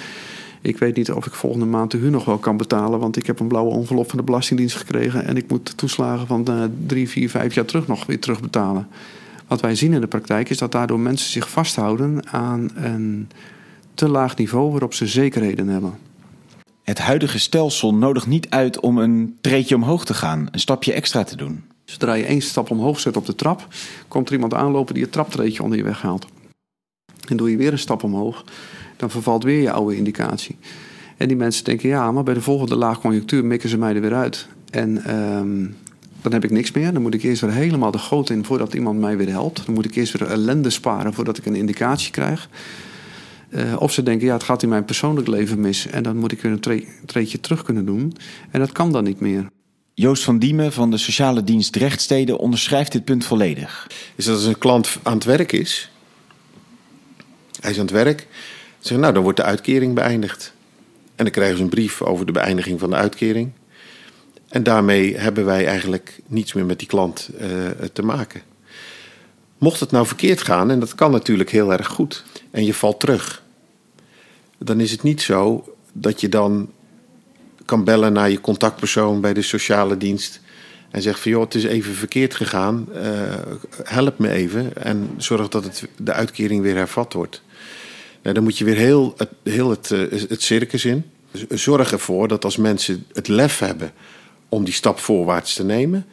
Ik 0.61 0.77
weet 0.77 0.95
niet 0.95 1.11
of 1.11 1.25
ik 1.25 1.33
volgende 1.33 1.65
maand 1.65 1.91
de 1.91 1.97
huur 1.97 2.11
nog 2.11 2.25
wel 2.25 2.37
kan 2.37 2.57
betalen, 2.57 2.99
want 2.99 3.17
ik 3.17 3.25
heb 3.25 3.39
een 3.39 3.47
blauwe 3.47 3.73
envelop 3.73 4.09
van 4.09 4.17
de 4.17 4.23
Belastingdienst 4.23 4.75
gekregen 4.75 5.25
en 5.25 5.37
ik 5.37 5.49
moet 5.49 5.77
toeslagen 5.77 6.27
van 6.27 6.71
drie, 6.87 7.09
vier, 7.09 7.29
vijf 7.29 7.55
jaar 7.55 7.65
terug 7.65 7.87
nog 7.87 8.05
weer 8.05 8.19
terugbetalen. 8.19 8.87
Wat 9.49 9.61
wij 9.61 9.75
zien 9.75 9.93
in 9.93 10.01
de 10.01 10.07
praktijk 10.07 10.49
is 10.49 10.57
dat 10.57 10.71
daardoor 10.71 10.99
mensen 10.99 11.31
zich 11.31 11.49
vasthouden 11.49 12.27
aan 12.31 12.69
een 12.75 13.29
te 13.93 14.09
laag 14.09 14.35
niveau 14.35 14.71
waarop 14.71 14.93
ze 14.93 15.07
zekerheden 15.07 15.67
hebben. 15.67 15.97
Het 16.83 16.99
huidige 16.99 17.39
stelsel 17.39 17.95
nodigt 17.95 18.27
niet 18.27 18.49
uit 18.49 18.79
om 18.79 18.97
een 18.97 19.37
treetje 19.41 19.75
omhoog 19.75 20.05
te 20.05 20.13
gaan, 20.13 20.47
een 20.51 20.59
stapje 20.59 20.93
extra 20.93 21.23
te 21.23 21.35
doen. 21.35 21.63
Zodra 21.85 22.13
je 22.13 22.25
één 22.25 22.41
stap 22.41 22.71
omhoog 22.71 22.99
zet 22.99 23.17
op 23.17 23.25
de 23.25 23.35
trap, 23.35 23.67
komt 24.07 24.27
er 24.27 24.33
iemand 24.33 24.53
aanlopen 24.53 24.93
die 24.93 25.03
het 25.03 25.11
traptreetje 25.11 25.63
onder 25.63 25.77
je 25.77 25.83
weg 25.83 26.01
haalt. 26.01 26.27
En 27.27 27.37
doe 27.37 27.51
je 27.51 27.57
weer 27.57 27.71
een 27.71 27.79
stap 27.79 28.03
omhoog, 28.03 28.43
dan 28.97 29.09
vervalt 29.09 29.43
weer 29.43 29.61
je 29.61 29.71
oude 29.71 29.95
indicatie. 29.95 30.57
En 31.17 31.27
die 31.27 31.37
mensen 31.37 31.63
denken, 31.63 31.89
ja, 31.89 32.11
maar 32.11 32.23
bij 32.23 32.33
de 32.33 32.41
volgende 32.41 32.75
laagconjunctuur 32.75 33.45
mikken 33.45 33.69
ze 33.69 33.77
mij 33.77 33.95
er 33.95 34.01
weer 34.01 34.15
uit. 34.15 34.47
En 34.69 35.15
um, 35.15 35.75
dan 36.21 36.31
heb 36.31 36.43
ik 36.43 36.51
niks 36.51 36.71
meer. 36.71 36.93
Dan 36.93 37.01
moet 37.01 37.13
ik 37.13 37.23
eerst 37.23 37.41
weer 37.41 37.51
helemaal 37.51 37.91
de 37.91 37.97
goot 37.97 38.29
in 38.29 38.45
voordat 38.45 38.73
iemand 38.73 38.99
mij 38.99 39.17
weer 39.17 39.29
helpt. 39.29 39.65
Dan 39.65 39.73
moet 39.73 39.85
ik 39.85 39.95
eerst 39.95 40.17
weer 40.17 40.29
ellende 40.29 40.69
sparen 40.69 41.13
voordat 41.13 41.37
ik 41.37 41.45
een 41.45 41.55
indicatie 41.55 42.11
krijg. 42.11 42.49
Uh, 43.49 43.75
of 43.79 43.91
ze 43.91 44.03
denken, 44.03 44.27
ja, 44.27 44.33
het 44.33 44.43
gaat 44.43 44.63
in 44.63 44.69
mijn 44.69 44.85
persoonlijk 44.85 45.27
leven 45.27 45.59
mis. 45.59 45.87
En 45.87 46.03
dan 46.03 46.17
moet 46.17 46.31
ik 46.31 46.41
weer 46.41 46.51
een 46.51 46.59
tre 46.59 46.83
treetje 47.05 47.39
terug 47.39 47.63
kunnen 47.63 47.85
doen. 47.85 48.15
En 48.51 48.59
dat 48.59 48.71
kan 48.71 48.91
dan 48.91 49.03
niet 49.03 49.19
meer. 49.19 49.49
Joost 49.93 50.23
van 50.23 50.39
Diemen 50.39 50.71
van 50.71 50.91
de 50.91 50.97
sociale 50.97 51.43
dienst 51.43 51.75
Rechtsteden 51.75 52.37
onderschrijft 52.37 52.91
dit 52.91 53.05
punt 53.05 53.25
volledig. 53.25 53.87
Is 54.15 54.25
dat 54.25 54.35
als 54.35 54.45
een 54.45 54.57
klant 54.57 54.97
aan 55.03 55.13
het 55.13 55.23
werk 55.23 55.51
is, 55.51 55.91
hij 57.59 57.71
is 57.71 57.77
aan 57.77 57.85
het 57.85 57.93
werk, 57.93 58.27
zeg 58.79 58.97
nou 58.97 59.13
dan 59.13 59.23
wordt 59.23 59.37
de 59.37 59.43
uitkering 59.43 59.95
beëindigd. 59.95 60.53
En 61.15 61.23
dan 61.23 61.33
krijgen 61.33 61.57
ze 61.57 61.63
een 61.63 61.69
brief 61.69 62.01
over 62.01 62.25
de 62.25 62.31
beëindiging 62.31 62.79
van 62.79 62.89
de 62.89 62.95
uitkering. 62.95 63.51
En 64.49 64.63
daarmee 64.63 65.17
hebben 65.17 65.45
wij 65.45 65.65
eigenlijk 65.67 66.19
niets 66.27 66.53
meer 66.53 66.65
met 66.65 66.79
die 66.79 66.87
klant 66.87 67.29
uh, 67.41 67.47
te 67.93 68.01
maken. 68.01 68.41
Mocht 69.57 69.79
het 69.79 69.91
nou 69.91 70.07
verkeerd 70.07 70.41
gaan, 70.41 70.71
en 70.71 70.79
dat 70.79 70.95
kan 70.95 71.11
natuurlijk 71.11 71.49
heel 71.49 71.71
erg 71.71 71.87
goed, 71.87 72.23
en 72.51 72.65
je 72.65 72.73
valt 72.73 72.99
terug, 72.99 73.43
dan 74.57 74.79
is 74.79 74.91
het 74.91 75.03
niet 75.03 75.21
zo 75.21 75.73
dat 75.93 76.21
je 76.21 76.29
dan 76.29 76.69
kan 77.65 77.83
bellen 77.83 78.13
naar 78.13 78.29
je 78.29 78.41
contactpersoon 78.41 79.21
bij 79.21 79.33
de 79.33 79.41
sociale 79.41 79.97
dienst 79.97 80.41
en 80.91 81.01
zegt 81.01 81.19
van 81.19 81.31
joh, 81.31 81.41
het 81.41 81.55
is 81.55 81.63
even 81.63 81.93
verkeerd 81.93 82.35
gegaan, 82.35 82.87
uh, 82.93 83.01
help 83.83 84.17
me 84.17 84.29
even 84.29 84.83
en 84.83 85.09
zorg 85.17 85.47
dat 85.47 85.63
het, 85.63 85.87
de 85.97 86.13
uitkering 86.13 86.61
weer 86.61 86.75
hervat 86.75 87.13
wordt. 87.13 87.41
Nou, 88.21 88.35
dan 88.35 88.43
moet 88.43 88.57
je 88.57 88.65
weer 88.65 88.75
heel, 88.75 89.15
heel 89.43 89.69
het, 89.69 89.89
uh, 89.89 90.11
het 90.11 90.41
circus 90.41 90.85
in. 90.85 91.05
Zorg 91.49 91.91
ervoor 91.91 92.27
dat 92.27 92.43
als 92.43 92.57
mensen 92.57 93.05
het 93.13 93.27
lef 93.27 93.59
hebben 93.59 93.91
om 94.49 94.63
die 94.63 94.73
stap 94.73 94.99
voorwaarts 94.99 95.53
te 95.53 95.63
nemen, 95.63 96.05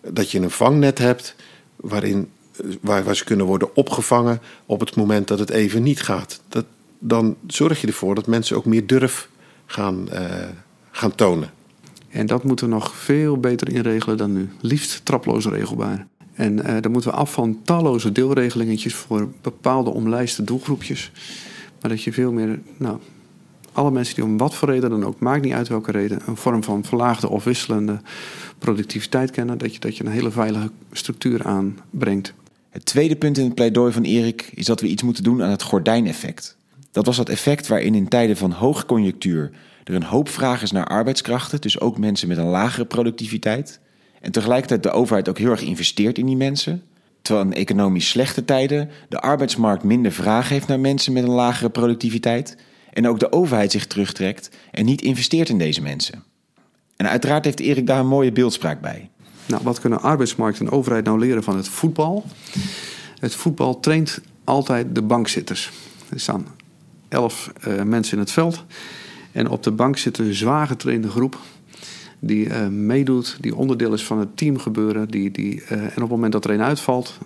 dat 0.00 0.30
je 0.30 0.40
een 0.40 0.50
vangnet 0.50 0.98
hebt 0.98 1.34
waarin, 1.76 2.28
waar, 2.80 3.16
ze 3.16 3.24
kunnen 3.24 3.46
worden 3.46 3.76
opgevangen 3.76 4.40
op 4.66 4.80
het 4.80 4.96
moment 4.96 5.28
dat 5.28 5.38
het 5.38 5.50
even 5.50 5.82
niet 5.82 6.02
gaat. 6.02 6.40
Dat, 6.48 6.64
dan 6.98 7.36
zorg 7.46 7.80
je 7.80 7.86
ervoor 7.86 8.14
dat 8.14 8.26
mensen 8.26 8.56
ook 8.56 8.64
meer 8.64 8.86
durf 8.86 9.28
gaan, 9.66 10.08
uh, 10.12 10.20
gaan 10.90 11.14
tonen. 11.14 11.50
En 12.08 12.26
dat 12.26 12.44
moeten 12.44 12.68
we 12.68 12.74
nog 12.74 12.96
veel 12.96 13.38
beter 13.38 13.72
inregelen 13.72 14.16
dan 14.16 14.32
nu. 14.32 14.48
Liefst 14.60 15.04
traploos 15.04 15.46
regelbaar. 15.46 16.06
En 16.34 16.58
uh, 16.58 16.80
dan 16.80 16.92
moeten 16.92 17.10
we 17.10 17.16
af 17.16 17.32
van 17.32 17.60
talloze 17.62 18.12
deelregelingetjes 18.12 18.94
voor 18.94 19.28
bepaalde 19.40 19.90
omlijste 19.90 20.44
doelgroepjes. 20.44 21.12
Maar 21.80 21.90
dat 21.90 22.02
je 22.02 22.12
veel 22.12 22.32
meer, 22.32 22.60
nou, 22.76 22.98
alle 23.74 23.90
mensen 23.90 24.14
die 24.14 24.24
om 24.24 24.36
wat 24.36 24.54
voor 24.54 24.68
reden 24.68 24.90
dan 24.90 25.04
ook, 25.04 25.20
maakt 25.20 25.44
niet 25.44 25.52
uit 25.52 25.68
welke 25.68 25.90
reden, 25.90 26.20
een 26.26 26.36
vorm 26.36 26.62
van 26.62 26.84
verlaagde 26.84 27.28
of 27.28 27.44
wisselende 27.44 28.00
productiviteit 28.58 29.30
kennen, 29.30 29.58
dat 29.58 29.74
je, 29.74 29.80
dat 29.80 29.96
je 29.96 30.04
een 30.04 30.12
hele 30.12 30.30
veilige 30.30 30.70
structuur 30.92 31.44
aanbrengt. 31.44 32.34
Het 32.70 32.84
tweede 32.84 33.16
punt 33.16 33.38
in 33.38 33.44
het 33.44 33.54
pleidooi 33.54 33.92
van 33.92 34.02
Erik 34.02 34.50
is 34.54 34.66
dat 34.66 34.80
we 34.80 34.86
iets 34.86 35.02
moeten 35.02 35.22
doen 35.22 35.42
aan 35.42 35.50
het 35.50 35.62
gordijneffect. 35.62 36.56
Dat 36.90 37.06
was 37.06 37.16
dat 37.16 37.28
effect 37.28 37.66
waarin 37.66 37.94
in 37.94 38.08
tijden 38.08 38.36
van 38.36 38.50
hoogconjunctuur 38.50 39.50
er 39.84 39.94
een 39.94 40.02
hoop 40.02 40.28
vraag 40.28 40.62
is 40.62 40.72
naar 40.72 40.86
arbeidskrachten, 40.86 41.60
dus 41.60 41.80
ook 41.80 41.98
mensen 41.98 42.28
met 42.28 42.38
een 42.38 42.44
lagere 42.44 42.84
productiviteit. 42.84 43.80
En 44.20 44.32
tegelijkertijd 44.32 44.82
de 44.82 44.90
overheid 44.90 45.28
ook 45.28 45.38
heel 45.38 45.50
erg 45.50 45.62
investeert 45.62 46.18
in 46.18 46.26
die 46.26 46.36
mensen. 46.36 46.82
Terwijl 47.22 47.46
in 47.46 47.54
economisch 47.54 48.08
slechte 48.08 48.44
tijden 48.44 48.90
de 49.08 49.20
arbeidsmarkt 49.20 49.84
minder 49.84 50.12
vraag 50.12 50.48
heeft 50.48 50.68
naar 50.68 50.80
mensen 50.80 51.12
met 51.12 51.22
een 51.22 51.30
lagere 51.30 51.70
productiviteit. 51.70 52.56
En 52.94 53.08
ook 53.08 53.18
de 53.18 53.32
overheid 53.32 53.70
zich 53.70 53.86
terugtrekt 53.86 54.50
en 54.70 54.84
niet 54.84 55.02
investeert 55.02 55.48
in 55.48 55.58
deze 55.58 55.82
mensen. 55.82 56.22
En 56.96 57.08
uiteraard 57.08 57.44
heeft 57.44 57.60
Erik 57.60 57.86
daar 57.86 57.98
een 57.98 58.06
mooie 58.06 58.32
beeldspraak 58.32 58.80
bij. 58.80 59.10
Nou, 59.46 59.62
wat 59.62 59.80
kunnen 59.80 60.02
arbeidsmarkt 60.02 60.60
en 60.60 60.70
overheid 60.70 61.04
nou 61.04 61.18
leren 61.18 61.42
van 61.42 61.56
het 61.56 61.68
voetbal? 61.68 62.24
Het 63.18 63.34
voetbal 63.34 63.80
traint 63.80 64.20
altijd 64.44 64.94
de 64.94 65.02
bankzitters. 65.02 65.70
Er 66.08 66.20
staan 66.20 66.46
elf 67.08 67.52
uh, 67.68 67.82
mensen 67.82 68.16
in 68.16 68.22
het 68.22 68.32
veld. 68.32 68.64
En 69.32 69.48
op 69.48 69.62
de 69.62 69.70
bank 69.70 69.98
zit 69.98 70.18
een 70.18 70.34
zwaar 70.34 70.66
getrainde 70.66 71.08
groep 71.08 71.38
die 72.18 72.46
uh, 72.46 72.66
meedoet, 72.66 73.36
die 73.40 73.56
onderdeel 73.56 73.92
is 73.92 74.04
van 74.04 74.18
het 74.18 74.36
teamgebeuren. 74.36 75.08
Die, 75.10 75.30
die, 75.30 75.54
uh, 75.54 75.70
en 75.70 75.86
op 75.86 75.94
het 75.94 76.08
moment 76.08 76.32
dat 76.32 76.44
er 76.44 76.50
een 76.50 76.62
uitvalt, 76.62 77.18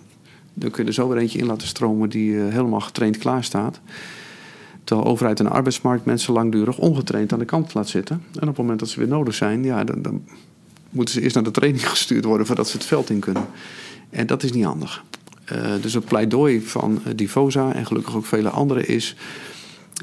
dan 0.53 0.71
kun 0.71 0.83
je 0.83 0.89
er 0.89 0.95
zo 0.95 1.07
weer 1.07 1.17
eentje 1.17 1.39
in 1.39 1.45
laten 1.45 1.67
stromen 1.67 2.09
die 2.09 2.35
helemaal 2.35 2.79
getraind 2.79 3.17
klaar 3.17 3.43
staat. 3.43 3.79
Terwijl 4.89 5.09
overheid 5.09 5.39
en 5.39 5.49
arbeidsmarkt 5.49 6.05
mensen 6.05 6.33
langdurig 6.33 6.77
ongetraind 6.77 7.33
aan 7.33 7.39
de 7.39 7.45
kant 7.45 7.73
laat 7.73 7.89
zitten. 7.89 8.23
En 8.33 8.41
op 8.41 8.47
het 8.47 8.57
moment 8.57 8.79
dat 8.79 8.89
ze 8.89 8.99
weer 8.99 9.07
nodig 9.07 9.33
zijn, 9.33 9.63
ja, 9.63 9.83
dan, 9.83 10.01
dan 10.01 10.23
moeten 10.89 11.13
ze 11.13 11.21
eerst 11.21 11.35
naar 11.35 11.43
de 11.43 11.51
training 11.51 11.89
gestuurd 11.89 12.25
worden 12.25 12.47
voordat 12.47 12.67
ze 12.67 12.77
het 12.77 12.85
veld 12.85 13.09
in 13.09 13.19
kunnen. 13.19 13.45
En 14.09 14.27
dat 14.27 14.43
is 14.43 14.51
niet 14.51 14.63
handig. 14.63 15.03
Uh, 15.51 15.71
dus 15.81 15.93
het 15.93 16.05
pleidooi 16.05 16.61
van 16.61 17.01
Divosa 17.15 17.73
en 17.73 17.85
gelukkig 17.85 18.15
ook 18.15 18.25
vele 18.25 18.49
anderen 18.49 18.87
is 18.87 19.15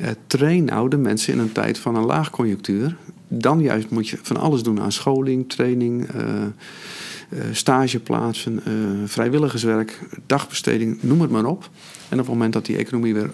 uh, 0.00 0.06
train 0.26 0.64
nou 0.64 0.88
de 0.88 0.96
mensen 0.96 1.32
in 1.32 1.38
een 1.38 1.52
tijd 1.52 1.78
van 1.78 1.96
een 1.96 2.06
laagconjunctuur. 2.06 2.96
Dan 3.28 3.60
juist 3.60 3.90
moet 3.90 4.08
je 4.08 4.18
van 4.22 4.36
alles 4.36 4.62
doen 4.62 4.80
aan 4.80 4.92
scholing, 4.92 5.48
training, 5.48 6.14
uh, 6.14 6.22
uh, 6.22 7.40
stageplaatsen, 7.52 8.62
vrijwilligerswerk, 9.06 9.98
dagbesteding, 10.26 11.02
noem 11.02 11.20
het 11.20 11.30
maar 11.30 11.44
op. 11.44 11.70
En 12.08 12.18
op 12.20 12.24
het 12.24 12.34
moment 12.34 12.52
dat 12.52 12.66
die 12.66 12.76
economie 12.76 13.14
weer 13.14 13.30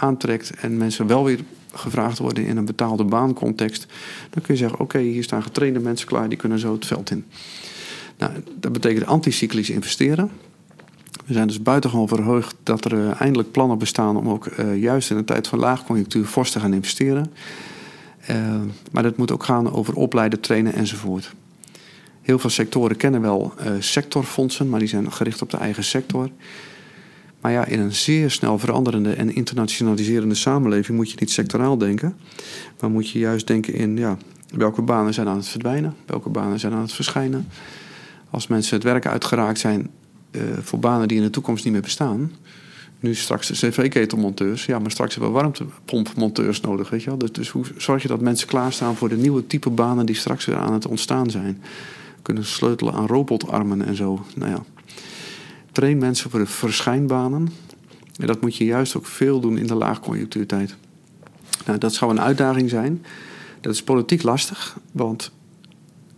aantrekt 0.00 0.50
en 0.50 0.76
mensen 0.76 1.06
wel 1.06 1.24
weer 1.24 1.40
gevraagd 1.72 2.18
worden 2.18 2.46
in 2.46 2.56
een 2.56 2.64
betaalde 2.64 3.04
baancontext, 3.04 3.86
dan 4.30 4.42
kun 4.42 4.54
je 4.54 4.60
zeggen: 4.60 4.80
oké, 4.80 4.98
hier 4.98 5.22
staan 5.22 5.42
getrainde 5.42 5.80
mensen 5.80 6.06
klaar, 6.06 6.28
die 6.28 6.38
kunnen 6.38 6.58
zo 6.58 6.72
het 6.72 6.86
veld 6.86 7.10
in. 7.10 7.24
Nou, 8.18 8.32
dat 8.54 8.72
betekent 8.72 9.06
anticyclisch 9.06 9.70
investeren. 9.70 10.30
We 11.26 11.32
zijn 11.32 11.46
dus 11.46 11.62
buitengewoon 11.62 12.08
verheugd 12.08 12.56
dat 12.62 12.84
er 12.84 12.92
uh, 12.92 13.20
eindelijk 13.20 13.50
plannen 13.50 13.78
bestaan 13.78 14.16
om 14.16 14.28
ook 14.28 14.46
uh, 14.46 14.80
juist 14.80 15.10
in 15.10 15.16
een 15.16 15.24
tijd 15.24 15.48
van 15.48 15.58
laagconjunctuur 15.58 16.24
fors 16.24 16.50
te 16.50 16.60
gaan 16.60 16.74
investeren. 16.74 17.32
Uh, 18.30 18.60
maar 18.92 19.02
dat 19.02 19.16
moet 19.16 19.32
ook 19.32 19.44
gaan 19.44 19.72
over 19.72 19.94
opleiden, 19.94 20.40
trainen 20.40 20.74
enzovoort. 20.74 21.34
Heel 22.22 22.38
veel 22.38 22.50
sectoren 22.50 22.96
kennen 22.96 23.20
wel 23.20 23.54
sectorfondsen, 23.78 24.68
maar 24.68 24.78
die 24.78 24.88
zijn 24.88 25.12
gericht 25.12 25.42
op 25.42 25.50
de 25.50 25.56
eigen 25.56 25.84
sector. 25.84 26.30
Maar 27.40 27.52
ja, 27.52 27.64
in 27.64 27.80
een 27.80 27.94
zeer 27.94 28.30
snel 28.30 28.58
veranderende 28.58 29.12
en 29.12 29.34
internationaliserende 29.34 30.34
samenleving 30.34 30.98
moet 30.98 31.10
je 31.10 31.16
niet 31.20 31.30
sectoraal 31.30 31.78
denken. 31.78 32.16
Maar 32.80 32.90
moet 32.90 33.10
je 33.10 33.18
juist 33.18 33.46
denken 33.46 33.74
in 33.74 33.96
ja, 33.96 34.16
welke 34.54 34.82
banen 34.82 35.14
zijn 35.14 35.28
aan 35.28 35.36
het 35.36 35.48
verdwijnen, 35.48 35.94
welke 36.06 36.28
banen 36.28 36.60
zijn 36.60 36.72
aan 36.72 36.82
het 36.82 36.92
verschijnen. 36.92 37.48
Als 38.30 38.46
mensen 38.46 38.74
het 38.74 38.84
werk 38.84 39.06
uitgeraakt 39.06 39.58
zijn 39.58 39.90
uh, 40.30 40.42
voor 40.60 40.78
banen 40.78 41.08
die 41.08 41.16
in 41.16 41.22
de 41.22 41.30
toekomst 41.30 41.64
niet 41.64 41.72
meer 41.72 41.82
bestaan. 41.82 42.32
Nu 43.00 43.14
straks 43.14 43.46
de 43.46 43.54
cv-ketelmonteurs, 43.54 44.66
ja, 44.66 44.78
maar 44.78 44.90
straks 44.90 45.14
hebben 45.14 45.32
we 45.32 45.38
warmtepompmonteurs 45.38 46.60
nodig, 46.60 46.90
weet 46.90 47.02
je 47.02 47.08
wel. 47.08 47.18
Dus, 47.18 47.32
dus 47.32 47.48
hoe 47.48 47.64
zorg 47.76 48.02
je 48.02 48.08
dat 48.08 48.20
mensen 48.20 48.48
klaarstaan 48.48 48.96
voor 48.96 49.08
de 49.08 49.16
nieuwe 49.16 49.46
type 49.46 49.70
banen 49.70 50.06
die 50.06 50.14
straks 50.14 50.44
weer 50.44 50.56
aan 50.56 50.72
het 50.72 50.86
ontstaan 50.86 51.30
zijn? 51.30 51.62
Kunnen 52.22 52.44
sleutelen 52.44 52.94
aan 52.94 53.06
robotarmen 53.06 53.86
en 53.86 53.96
zo. 53.96 54.24
Nou 54.34 54.50
ja, 54.50 54.62
train 55.72 55.98
mensen 55.98 56.30
voor 56.30 56.40
de 56.40 56.46
verschijnbanen. 56.46 57.48
En 58.16 58.26
dat 58.26 58.40
moet 58.40 58.56
je 58.56 58.64
juist 58.64 58.96
ook 58.96 59.06
veel 59.06 59.40
doen 59.40 59.58
in 59.58 59.66
de 59.66 59.74
laagconjunctuurtijd. 59.74 60.76
Nou, 61.66 61.78
dat 61.78 61.94
zou 61.94 62.10
een 62.10 62.20
uitdaging 62.20 62.70
zijn. 62.70 63.04
Dat 63.60 63.74
is 63.74 63.82
politiek 63.82 64.22
lastig, 64.22 64.78
want 64.92 65.32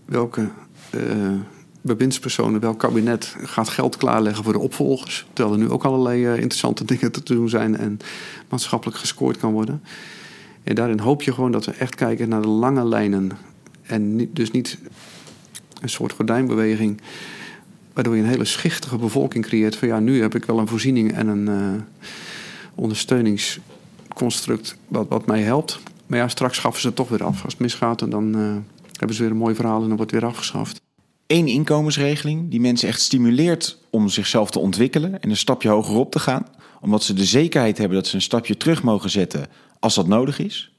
welke 0.05 0.49
uh, 0.95 1.33
bewindspersonen, 1.81 2.61
welk 2.61 2.79
kabinet 2.79 3.37
gaat 3.43 3.69
geld 3.69 3.97
klaarleggen 3.97 4.45
voor 4.45 4.53
de 4.53 4.59
opvolgers? 4.59 5.27
Terwijl 5.33 5.57
er 5.57 5.62
nu 5.62 5.71
ook 5.71 5.85
allerlei 5.85 6.27
uh, 6.27 6.33
interessante 6.33 6.85
dingen 6.95 7.12
te 7.12 7.23
doen 7.23 7.49
zijn 7.49 7.77
en 7.77 7.99
maatschappelijk 8.49 8.99
gescoord 8.99 9.37
kan 9.37 9.53
worden. 9.53 9.83
En 10.62 10.75
daarin 10.75 10.99
hoop 10.99 11.23
je 11.23 11.33
gewoon 11.33 11.53
dat 11.53 11.65
we 11.65 11.73
echt 11.73 11.95
kijken 11.95 12.29
naar 12.29 12.43
de 12.43 12.49
lange 12.49 12.85
lijnen. 12.85 13.31
En 13.83 14.33
dus 14.33 14.51
niet 14.51 14.79
een 15.81 15.88
soort 15.88 16.12
gordijnbeweging 16.12 17.01
waardoor 17.92 18.16
je 18.16 18.22
een 18.22 18.28
hele 18.28 18.44
schichtige 18.44 18.96
bevolking 18.96 19.44
creëert. 19.44 19.76
Van 19.76 19.88
ja, 19.88 20.00
nu 20.00 20.20
heb 20.20 20.35
ik 20.35 20.44
wel 20.44 20.59
een 20.59 20.68
voorziening 20.68 21.12
en 21.12 21.28
een 21.28 21.48
uh, 21.48 21.72
ondersteuningsconstruct 22.74 24.76
wat, 24.88 25.09
wat 25.09 25.26
mij 25.26 25.40
helpt. 25.40 25.81
Maar 26.07 26.18
ja, 26.18 26.28
straks 26.28 26.57
schaffen 26.57 26.81
ze 26.81 26.87
het 26.87 26.96
toch 26.96 27.09
weer 27.09 27.24
af. 27.24 27.44
Als 27.44 27.52
het 27.52 27.62
misgaat, 27.62 28.11
dan 28.11 28.38
uh, 28.38 28.57
hebben 28.96 29.16
ze 29.16 29.22
weer 29.22 29.31
een 29.31 29.37
mooi 29.37 29.55
verhaal 29.55 29.83
en 29.83 29.88
dan 29.88 29.96
wordt 29.96 30.12
het 30.12 30.20
weer 30.20 30.31
afgeschaft. 30.31 30.81
Eén 31.26 31.46
inkomensregeling 31.46 32.50
die 32.50 32.61
mensen 32.61 32.88
echt 32.88 33.00
stimuleert 33.00 33.78
om 33.90 34.09
zichzelf 34.09 34.50
te 34.50 34.59
ontwikkelen 34.59 35.20
en 35.20 35.31
een 35.31 35.37
stapje 35.37 35.68
hoger 35.68 35.96
op 35.96 36.11
te 36.11 36.18
gaan, 36.18 36.46
omdat 36.81 37.02
ze 37.02 37.12
de 37.12 37.24
zekerheid 37.24 37.78
hebben 37.78 37.96
dat 37.96 38.07
ze 38.07 38.14
een 38.14 38.22
stapje 38.22 38.57
terug 38.57 38.83
mogen 38.83 39.11
zetten 39.11 39.46
als 39.78 39.94
dat 39.94 40.07
nodig 40.07 40.38
is. 40.38 40.72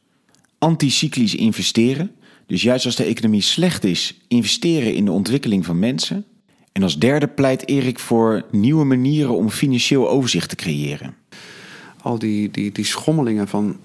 Anticyclisch 0.58 1.36
investeren, 1.36 2.12
dus 2.48 2.62
juist 2.62 2.86
als 2.86 2.96
de 2.96 3.04
economie 3.04 3.42
slecht 3.42 3.84
is, 3.84 4.18
investeren 4.28 4.94
in 4.94 5.06
de 5.06 5.12
ontwikkeling 5.12 5.66
van 5.66 5.80
mensen. 5.80 6.26
En 6.74 6.84
als 6.84 7.00
derde 7.00 7.28
pleit 7.28 7.68
Erik 7.68 8.00
voor 8.00 8.44
nieuwe 8.52 8.84
manieren 8.84 9.36
om 9.36 9.50
financieel 9.50 10.10
overzicht 10.10 10.50
te 10.50 10.56
creëren. 10.56 11.16
Al 12.02 12.20
die, 12.20 12.52
die, 12.52 12.72
die 12.72 12.86
schommelingen 12.86 13.48
van 13.48 13.78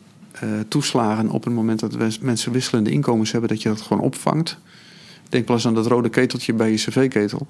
uh, 0.44 0.50
toeslagen 0.68 1.30
op 1.30 1.44
het 1.44 1.52
moment 1.52 1.80
dat 1.80 2.20
mensen 2.20 2.52
wisselende 2.52 2.90
inkomens 2.90 3.32
hebben, 3.32 3.50
dat 3.50 3.62
je 3.62 3.68
dat 3.68 3.80
gewoon 3.80 4.02
opvangt. 4.02 4.58
Denk 5.28 5.46
wel 5.46 5.56
eens 5.56 5.66
aan 5.66 5.74
dat 5.74 5.86
rode 5.86 6.08
keteltje 6.08 6.52
bij 6.52 6.70
je 6.70 6.76
cv-ketel. 6.76 7.46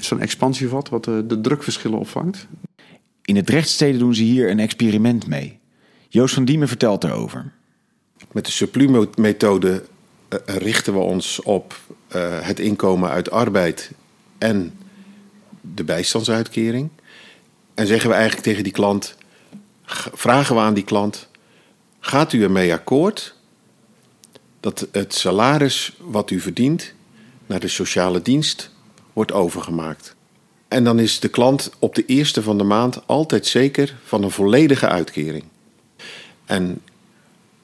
Zo'n 0.00 0.20
expansievat 0.20 0.88
wat 0.88 1.04
de, 1.04 1.24
de 1.26 1.40
drukverschillen 1.40 1.98
opvangt. 1.98 2.46
In 3.24 3.36
het 3.36 3.50
rechtssteden 3.50 3.98
doen 3.98 4.14
ze 4.14 4.22
hier 4.22 4.50
een 4.50 4.58
experiment 4.58 5.26
mee. 5.26 5.58
Joost 6.08 6.34
van 6.34 6.44
Diemen 6.44 6.68
vertelt 6.68 7.04
erover. 7.04 7.52
Met 8.32 8.44
de 8.44 8.50
supplu-methode 8.50 9.84
uh, 10.28 10.56
richten 10.56 10.92
we 10.92 10.98
ons 10.98 11.42
op 11.42 11.80
uh, 12.16 12.40
het 12.40 12.60
inkomen 12.60 13.10
uit 13.10 13.30
arbeid 13.30 13.90
en 14.38 14.78
de 15.60 15.84
bijstandsuitkering. 15.84 16.88
En 17.74 17.86
zeggen 17.86 18.08
we 18.08 18.14
eigenlijk 18.14 18.46
tegen 18.46 18.62
die 18.62 18.72
klant, 18.72 19.16
vragen 20.12 20.54
we 20.54 20.60
aan 20.60 20.74
die 20.74 20.84
klant, 20.84 21.28
gaat 22.00 22.32
u 22.32 22.42
ermee 22.42 22.72
akkoord 22.72 23.34
dat 24.60 24.88
het 24.92 25.14
salaris 25.14 25.96
wat 26.00 26.30
u 26.30 26.40
verdient 26.40 26.92
naar 27.46 27.60
de 27.60 27.68
sociale 27.68 28.22
dienst 28.22 28.70
wordt 29.12 29.32
overgemaakt? 29.32 30.14
En 30.68 30.84
dan 30.84 30.98
is 30.98 31.20
de 31.20 31.28
klant 31.28 31.70
op 31.78 31.94
de 31.94 32.04
eerste 32.04 32.42
van 32.42 32.58
de 32.58 32.64
maand 32.64 33.06
altijd 33.06 33.46
zeker 33.46 33.96
van 34.04 34.22
een 34.22 34.30
volledige 34.30 34.88
uitkering. 34.88 35.44
En 36.44 36.80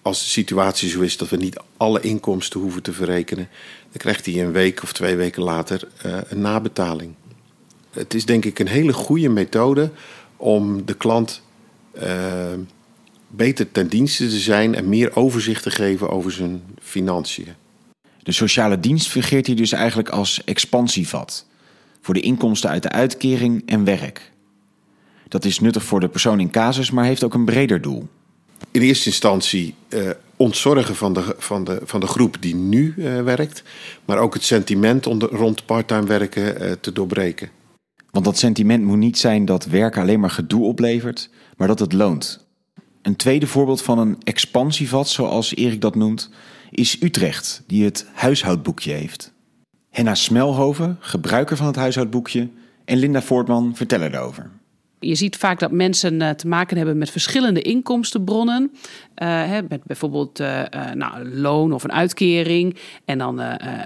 als 0.03 0.19
de 0.19 0.29
situatie 0.29 0.89
zo 0.89 1.01
is 1.01 1.17
dat 1.17 1.29
we 1.29 1.37
niet 1.37 1.61
alle 1.77 2.01
inkomsten 2.01 2.61
hoeven 2.61 2.83
te 2.83 2.93
verrekenen, 2.93 3.49
dan 3.91 3.99
krijgt 3.99 4.27
hij 4.27 4.43
een 4.45 4.53
week 4.53 4.83
of 4.83 4.93
twee 4.93 5.17
weken 5.17 5.43
later 5.43 5.89
uh, 6.07 6.19
een 6.29 6.41
nabetaling. 6.41 7.15
Het 7.91 8.15
is 8.15 8.25
denk 8.25 8.45
ik 8.45 8.59
een 8.59 8.69
hele 8.69 8.93
goede 8.93 9.29
methode 9.29 9.91
om 10.37 10.87
de 10.87 10.95
klant 10.95 11.43
uh, 12.03 12.53
beter 13.29 13.73
ten 13.73 13.89
dienste 13.89 14.29
te 14.29 14.39
zijn 14.39 14.75
en 14.75 14.89
meer 14.89 15.17
overzicht 15.17 15.63
te 15.63 15.71
geven 15.71 16.11
over 16.11 16.33
zijn 16.33 16.63
financiën. 16.81 17.55
De 18.23 18.33
sociale 18.33 18.81
dienst 18.81 19.09
fungeert 19.09 19.47
hier 19.47 19.57
dus 19.57 19.73
eigenlijk 19.73 20.09
als 20.09 20.45
expansievat 20.45 21.47
voor 22.01 22.15
de 22.15 22.21
inkomsten 22.21 22.71
uit 22.71 22.83
de 22.83 22.89
uitkering 22.89 23.63
en 23.67 23.85
werk. 23.85 24.33
Dat 25.29 25.45
is 25.45 25.61
nuttig 25.61 25.85
voor 25.85 26.01
de 26.01 26.09
persoon 26.09 26.41
in 26.41 26.51
casus, 26.51 26.91
maar 26.91 27.05
heeft 27.05 27.25
ook 27.25 27.35
een 27.35 27.45
breder 27.45 27.81
doel. 27.81 28.09
In 28.71 28.81
eerste 28.81 29.09
instantie 29.09 29.75
uh, 29.89 30.11
ontzorgen 30.41 30.97
van 30.97 31.13
de, 31.13 31.35
van, 31.39 31.65
de, 31.65 31.81
van 31.85 32.01
de 32.01 32.07
groep 32.07 32.37
die 32.41 32.55
nu 32.55 32.95
uh, 32.97 33.23
werkt, 33.23 33.63
maar 34.05 34.19
ook 34.19 34.35
het 34.35 34.45
sentiment 34.45 35.07
onder, 35.07 35.29
rond 35.31 35.67
parttime 35.67 36.07
werken 36.07 36.63
uh, 36.63 36.73
te 36.73 36.93
doorbreken. 36.93 37.51
Want 38.11 38.25
dat 38.25 38.39
sentiment 38.39 38.85
moet 38.85 38.99
niet 38.99 39.19
zijn 39.19 39.45
dat 39.45 39.65
werken 39.65 40.03
alleen 40.03 40.21
maar 40.21 40.31
gedoe 40.31 40.65
oplevert, 40.65 41.31
maar 41.57 41.69
dat 41.69 41.79
het 41.79 41.93
loont. 41.93 42.49
Een 43.03 43.17
tweede 43.17 43.47
voorbeeld 43.47 43.83
van 43.83 43.99
een 43.99 44.17
expansievat, 44.23 45.09
zoals 45.09 45.55
Erik 45.55 45.81
dat 45.81 45.95
noemt, 45.95 46.31
is 46.71 47.03
Utrecht, 47.03 47.63
die 47.67 47.85
het 47.85 48.07
huishoudboekje 48.13 48.93
heeft. 48.93 49.33
Henna 49.91 50.15
Smelhoven, 50.15 50.97
gebruiker 51.01 51.57
van 51.57 51.67
het 51.67 51.77
huishoudboekje, 51.77 52.49
en 52.85 52.99
Linda 52.99 53.23
Voortman 53.23 53.77
vertellen 53.77 54.15
erover. 54.15 54.51
Je 55.01 55.15
ziet 55.15 55.37
vaak 55.37 55.59
dat 55.59 55.73
mensen 55.73 56.21
uh, 56.21 56.31
te 56.31 56.49
maken 56.49 56.77
hebben 56.77 56.99
met 56.99 57.11
verschillende 57.11 57.63
inkomstenbronnen. 57.63 58.71
Hè, 59.27 59.63
met 59.69 59.85
bijvoorbeeld 59.85 60.41
uh, 60.41 60.63
nou, 60.95 61.21
een 61.21 61.41
loon 61.41 61.73
of 61.73 61.85
een 61.85 61.93
uitkering. 61.93 62.77
En 63.05 63.19
dan 63.19 63.41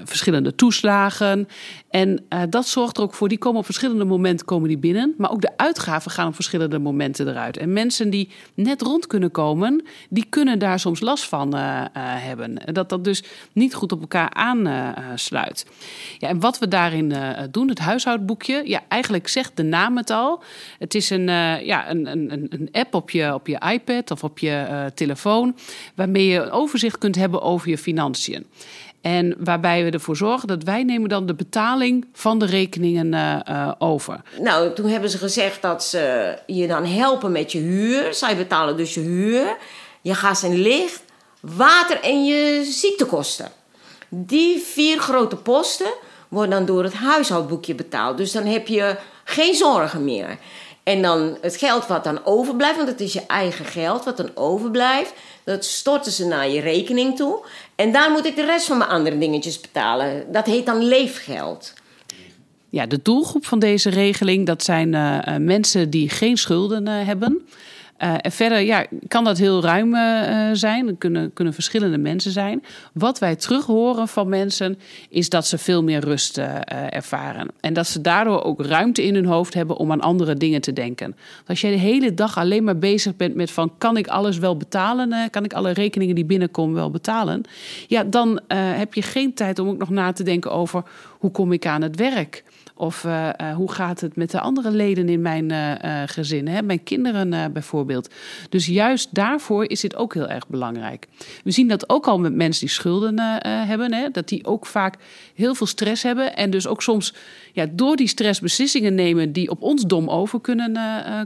verschillende 0.05 0.55
toeslagen. 0.55 1.49
En 1.90 2.25
dat 2.49 2.66
zorgt 2.66 2.97
er 2.97 3.03
ook 3.03 3.14
voor, 3.14 3.29
die 3.29 3.38
komen 3.38 3.59
op 3.59 3.64
verschillende 3.64 4.05
momenten 4.05 4.47
komen 4.47 4.68
die 4.68 4.79
binnen. 4.79 5.14
Maar 5.18 5.31
ook 5.31 5.40
de 5.40 5.57
uitgaven 5.57 6.11
gaan 6.11 6.27
op 6.27 6.35
verschillende 6.35 6.79
momenten 6.79 7.29
eruit. 7.29 7.57
En 7.57 7.73
mensen 7.73 8.11
die 8.11 8.29
net 8.55 8.83
rond 8.83 9.07
kunnen 9.07 9.31
komen, 9.31 9.85
die 10.09 10.27
kunnen 10.29 10.59
daar 10.59 10.79
soms 10.79 11.01
last 11.01 11.25
van 11.25 11.55
hebben. 11.99 12.61
Dat 12.73 12.88
dat 12.88 13.05
dus 13.05 13.23
niet 13.53 13.75
goed 13.75 13.92
op 13.92 14.01
elkaar 14.01 14.31
aansluit. 14.33 15.66
ja, 16.18 16.29
en 16.29 16.40
wat 16.40 16.59
we 16.59 16.68
daarin 16.68 17.14
doen, 17.51 17.68
het 17.68 17.79
huishoudboekje. 17.79 18.62
Ja, 18.64 18.81
eigenlijk 18.88 19.29
zegt 19.29 19.57
de 19.57 19.62
naam 19.62 19.97
het 19.97 20.11
al. 20.11 20.42
Het 20.79 20.94
is 20.94 21.11
een, 21.11 21.27
ja, 21.64 21.90
een, 21.90 22.07
een, 22.07 22.47
een 22.49 22.68
app 22.73 22.94
op 22.94 23.11
je, 23.11 23.35
op 23.35 23.47
je 23.47 23.62
iPad 23.73 24.11
of 24.11 24.25
op 24.25 24.38
je 24.38 24.66
uh, 24.70 24.85
waarmee 25.94 26.26
je 26.26 26.40
een 26.40 26.50
overzicht 26.50 26.98
kunt 26.98 27.16
hebben 27.16 27.42
over 27.42 27.68
je 27.68 27.78
financiën. 27.78 28.46
En 29.00 29.34
waarbij 29.38 29.84
we 29.84 29.90
ervoor 29.90 30.16
zorgen 30.16 30.48
dat 30.48 30.62
wij 30.62 30.82
nemen 30.82 31.08
dan 31.08 31.26
de 31.26 31.34
betaling 31.34 32.06
van 32.12 32.38
de 32.38 32.46
rekeningen 32.46 33.12
uh, 33.48 33.72
over. 33.78 34.20
Nou, 34.40 34.74
toen 34.74 34.88
hebben 34.88 35.10
ze 35.10 35.18
gezegd 35.18 35.62
dat 35.62 35.84
ze 35.84 36.37
je 36.46 36.66
dan 36.66 36.84
helpen 36.84 37.32
met 37.32 37.52
je 37.52 37.58
huur. 37.58 38.14
Zij 38.14 38.37
betalen 38.37 38.76
dus 38.76 38.94
je 38.94 39.00
huur, 39.00 39.56
je 40.02 40.14
gas 40.14 40.42
en 40.42 40.54
licht, 40.54 41.02
water 41.40 42.00
en 42.00 42.24
je 42.24 42.64
ziektekosten. 42.64 43.48
Die 44.08 44.58
vier 44.58 44.98
grote 44.98 45.37
posten 45.37 45.92
worden 46.28 46.50
dan 46.50 46.66
door 46.66 46.84
het 46.84 46.94
huishoudboekje 46.94 47.74
betaald. 47.74 48.16
Dus 48.16 48.32
dan 48.32 48.44
heb 48.44 48.66
je 48.66 48.96
geen 49.24 49.54
zorgen 49.54 50.04
meer. 50.04 50.38
En 50.85 51.03
dan 51.03 51.37
het 51.40 51.57
geld 51.57 51.87
wat 51.87 52.05
dan 52.05 52.25
overblijft, 52.25 52.77
want 52.77 52.88
het 52.88 53.01
is 53.01 53.12
je 53.12 53.27
eigen 53.27 53.64
geld 53.64 54.05
wat 54.05 54.16
dan 54.16 54.31
overblijft, 54.35 55.12
dat 55.44 55.64
storten 55.64 56.12
ze 56.12 56.27
naar 56.27 56.49
je 56.49 56.61
rekening 56.61 57.16
toe. 57.16 57.44
En 57.75 57.92
daar 57.92 58.11
moet 58.11 58.27
ik 58.27 58.37
de 58.37 58.44
rest 58.44 58.66
van 58.66 58.79
mijn 58.79 58.90
andere 58.90 59.18
dingetjes 59.18 59.61
betalen. 59.61 60.33
Dat 60.33 60.47
heet 60.47 60.66
dan 60.66 60.83
leefgeld. 60.83 61.73
Ja, 62.68 62.87
de 62.87 63.01
doelgroep 63.03 63.47
van 63.47 63.59
deze 63.59 63.90
regeling, 63.90 64.47
dat 64.47 64.62
zijn 64.62 64.92
uh, 64.92 65.37
mensen 65.38 65.90
die 65.90 66.09
geen 66.09 66.37
schulden 66.37 66.87
uh, 66.87 67.07
hebben. 67.07 67.47
Uh, 67.98 68.14
en 68.20 68.33
verder 68.33 68.61
ja, 68.61 68.87
kan 69.09 69.24
dat 69.24 69.38
heel 69.38 69.62
ruim 69.62 69.94
uh, 69.94 70.48
zijn. 70.52 70.88
Er 70.88 70.96
kunnen, 70.96 71.33
kunnen 71.33 71.54
verschillende 71.54 71.98
mensen 71.98 72.30
zijn. 72.30 72.62
Wat 72.92 73.18
wij 73.18 73.37
terug 73.37 73.66
horen 73.66 74.09
van 74.09 74.28
mensen 74.28 74.78
is 75.09 75.28
dat 75.28 75.46
ze 75.46 75.59
veel 75.59 75.83
meer 75.83 76.00
rust 76.00 76.38
ervaren. 76.88 77.48
En 77.61 77.72
dat 77.72 77.87
ze 77.87 78.00
daardoor 78.00 78.42
ook 78.42 78.64
ruimte 78.64 79.02
in 79.02 79.14
hun 79.14 79.24
hoofd 79.24 79.54
hebben 79.54 79.76
om 79.76 79.92
aan 79.92 80.00
andere 80.00 80.35
dingen 80.35 80.61
te 80.61 80.72
denken. 80.72 81.16
Als 81.46 81.61
je 81.61 81.68
de 81.68 81.76
hele 81.76 82.14
dag 82.14 82.38
alleen 82.38 82.64
maar 82.64 82.78
bezig 82.78 83.16
bent 83.16 83.35
met 83.35 83.50
van 83.50 83.72
kan 83.78 83.96
ik 83.96 84.07
alles 84.07 84.38
wel 84.38 84.57
betalen? 84.57 85.30
kan 85.30 85.44
ik 85.44 85.52
alle 85.52 85.70
rekeningen 85.70 86.14
die 86.14 86.24
binnenkomen 86.24 86.74
wel 86.74 86.90
betalen? 86.90 87.42
Ja, 87.87 88.04
dan 88.04 88.40
heb 88.54 88.94
je 88.94 89.02
geen 89.02 89.35
tijd 89.35 89.59
om 89.59 89.68
ook 89.68 89.78
nog 89.78 89.90
na 89.90 90.12
te 90.12 90.22
denken 90.22 90.50
over 90.50 90.83
hoe 91.18 91.30
kom 91.30 91.52
ik 91.52 91.66
aan 91.66 91.83
het 91.83 91.96
werk? 91.96 92.44
Of 92.85 93.05
uh, 93.05 93.29
uh, 93.40 93.55
hoe 93.55 93.73
gaat 93.73 94.01
het 94.01 94.16
met 94.16 94.31
de 94.31 94.40
andere 94.40 94.70
leden 94.70 95.09
in 95.09 95.20
mijn 95.20 95.53
uh, 95.53 96.03
gezin, 96.07 96.49
hè? 96.49 96.62
mijn 96.62 96.83
kinderen 96.83 97.53
bijvoorbeeld. 97.53 98.09
Dus 98.49 98.66
juist 98.66 99.14
daarvoor 99.14 99.70
is 99.70 99.81
dit 99.81 99.97
ook 99.97 100.14
heel 100.14 100.29
erg 100.29 100.49
belangrijk. 100.49 101.07
We 101.44 101.51
zien 101.51 101.68
dat 101.68 101.88
ook 101.88 102.07
al 102.07 102.18
met 102.18 102.35
mensen 102.35 102.66
die 102.66 102.75
schulden 102.75 103.18
hebben, 103.66 103.94
hè? 103.94 104.11
dat 104.11 104.29
die 104.29 104.47
ook 104.47 104.66
vaak 104.66 104.94
heel 105.35 105.55
veel 105.55 105.66
stress 105.66 106.03
hebben 106.03 106.37
en 106.37 106.51
dus 106.51 106.66
ook 106.66 106.83
soms 106.83 107.14
ja, 107.53 107.66
door 107.73 107.97
die 107.97 108.09
stress 108.09 108.40
beslissingen 108.40 108.94
nemen 108.94 109.33
die 109.33 109.51
op 109.51 109.62
ons 109.62 109.83
dom 109.83 110.09
over 110.09 110.40
kunnen 110.40 110.79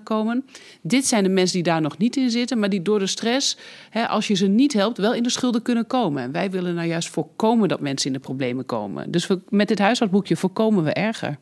komen. 0.03 0.45
Dit 0.83 1.07
zijn 1.07 1.23
de 1.23 1.29
mensen 1.29 1.55
die 1.55 1.73
daar 1.73 1.81
nog 1.81 1.99
niet 1.99 2.17
in 2.17 2.31
zitten, 2.31 2.59
maar 2.59 2.69
die 2.69 2.83
door 2.83 2.99
de 2.99 3.07
stress, 3.07 3.57
hè, 3.91 4.09
als 4.09 4.27
je 4.27 4.35
ze 4.35 4.47
niet 4.47 4.73
helpt, 4.73 4.99
wel 4.99 5.15
in 5.15 5.23
de 5.23 5.31
schulden 5.31 5.63
kunnen 5.63 5.87
komen. 5.87 6.23
En 6.23 6.33
wij 6.33 6.51
willen 6.51 6.75
nou 6.75 6.87
juist 6.87 7.09
voorkomen 7.09 7.69
dat 7.69 7.81
mensen 7.81 8.07
in 8.07 8.13
de 8.13 8.25
problemen 8.25 8.67
komen. 8.67 9.11
Dus 9.11 9.27
we, 9.27 9.41
met 9.49 9.69
dit 9.69 9.79
huishoudboekje 9.79 10.37
voorkomen 10.37 10.85
we 10.85 10.93
erger. 10.93 11.39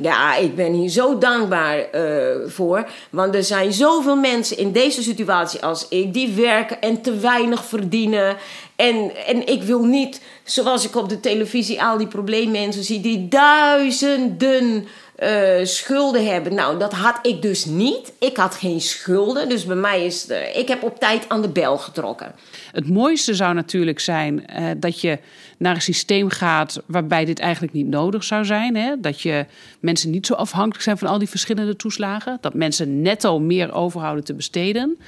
Ja, 0.00 0.36
ik 0.36 0.54
ben 0.54 0.72
hier 0.72 0.88
zo 0.88 1.18
dankbaar 1.18 1.88
uh, 1.94 2.48
voor. 2.48 2.88
Want 3.10 3.34
er 3.34 3.44
zijn 3.44 3.72
zoveel 3.72 4.16
mensen 4.16 4.58
in 4.58 4.72
deze 4.72 5.02
situatie 5.02 5.62
als 5.62 5.88
ik 5.88 6.12
die 6.12 6.32
werken 6.32 6.80
en 6.80 7.02
te 7.02 7.16
weinig 7.16 7.64
verdienen. 7.64 8.36
En, 8.76 9.26
en 9.26 9.46
ik 9.46 9.62
wil 9.62 9.84
niet, 9.84 10.20
zoals 10.44 10.84
ik 10.84 10.96
op 10.96 11.08
de 11.08 11.20
televisie 11.20 11.82
al 11.82 11.98
die 11.98 12.06
probleemmensen 12.06 12.84
zie, 12.84 13.00
die 13.00 13.28
duizenden 13.28 14.86
uh, 15.22 15.64
schulden 15.64 16.26
hebben. 16.26 16.54
Nou, 16.54 16.78
dat 16.78 16.92
had 16.92 17.18
ik 17.22 17.42
dus 17.42 17.64
niet. 17.64 18.12
Ik 18.18 18.36
had 18.36 18.54
geen 18.54 18.80
schulden. 18.80 19.48
Dus 19.48 19.64
bij 19.64 19.76
mij 19.76 20.04
is. 20.04 20.24
De, 20.24 20.52
ik 20.54 20.68
heb 20.68 20.82
op 20.82 20.98
tijd 20.98 21.28
aan 21.28 21.42
de 21.42 21.48
bel 21.48 21.78
getrokken. 21.78 22.34
Het 22.72 22.88
mooiste 22.88 23.34
zou 23.34 23.54
natuurlijk 23.54 24.00
zijn 24.00 24.44
uh, 24.58 24.70
dat 24.76 25.00
je 25.00 25.18
naar 25.58 25.74
een 25.74 25.82
systeem 25.82 26.30
gaat 26.30 26.82
waarbij 26.86 27.24
dit 27.24 27.38
eigenlijk 27.38 27.72
niet 27.72 27.86
nodig 27.86 28.24
zou 28.24 28.44
zijn. 28.44 28.76
Hè? 28.76 29.00
Dat 29.00 29.20
je 29.20 29.46
mensen 29.80 30.10
niet 30.10 30.26
zo 30.26 30.34
afhankelijk 30.34 30.82
zijn 30.82 30.98
van 30.98 31.08
al 31.08 31.18
die 31.18 31.28
verschillende 31.28 31.76
toeslagen. 31.76 32.38
Dat 32.40 32.54
mensen 32.54 33.02
netto 33.02 33.38
meer 33.38 33.72
overhouden 33.72 34.24
te 34.24 34.34
besteden. 34.34 34.98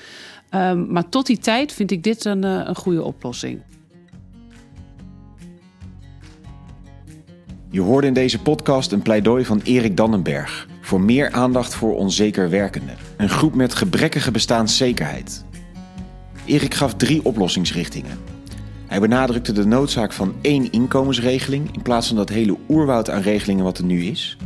Um, 0.54 0.92
maar 0.92 1.08
tot 1.08 1.26
die 1.26 1.38
tijd 1.38 1.72
vind 1.72 1.90
ik 1.90 2.02
dit 2.02 2.24
een, 2.24 2.42
een 2.42 2.76
goede 2.76 3.02
oplossing. 3.02 3.60
Je 7.70 7.80
hoorde 7.80 8.06
in 8.06 8.12
deze 8.12 8.38
podcast 8.38 8.92
een 8.92 9.02
pleidooi 9.02 9.44
van 9.44 9.60
Erik 9.64 9.96
Dannenberg 9.96 10.66
voor 10.80 11.00
meer 11.00 11.32
aandacht 11.32 11.74
voor 11.74 11.96
onzeker 11.96 12.50
werkenden. 12.50 12.96
Een 13.16 13.28
groep 13.28 13.54
met 13.54 13.74
gebrekkige 13.74 14.30
bestaanszekerheid. 14.30 15.44
Erik 16.44 16.74
gaf 16.74 16.94
drie 16.94 17.24
oplossingsrichtingen. 17.24 18.18
Hij 18.86 19.00
benadrukte 19.00 19.52
de 19.52 19.66
noodzaak 19.66 20.12
van 20.12 20.34
één 20.40 20.72
inkomensregeling 20.72 21.74
in 21.74 21.82
plaats 21.82 22.06
van 22.06 22.16
dat 22.16 22.28
hele 22.28 22.56
oerwoud 22.68 23.10
aan 23.10 23.22
regelingen 23.22 23.64
wat 23.64 23.78
er 23.78 23.84
nu 23.84 24.04
is. 24.04 24.36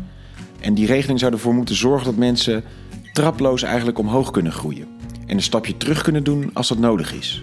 En 0.60 0.74
die 0.74 0.86
regeling 0.86 1.18
zou 1.18 1.32
ervoor 1.32 1.54
moeten 1.54 1.74
zorgen 1.74 2.06
dat 2.06 2.16
mensen 2.16 2.64
traploos 3.12 3.62
eigenlijk 3.62 3.98
omhoog 3.98 4.30
kunnen 4.30 4.52
groeien 4.52 4.88
en 5.26 5.36
een 5.36 5.42
stapje 5.42 5.76
terug 5.76 6.02
kunnen 6.02 6.24
doen 6.24 6.50
als 6.52 6.68
dat 6.68 6.78
nodig 6.78 7.14
is. 7.14 7.42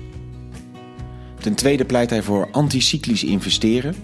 Ten 1.40 1.56
tweede 1.56 1.86
pleit 1.86 2.10
hij 2.10 2.24
voor 2.24 2.48
anticyclisch 2.52 3.24
investeren, 3.24 3.96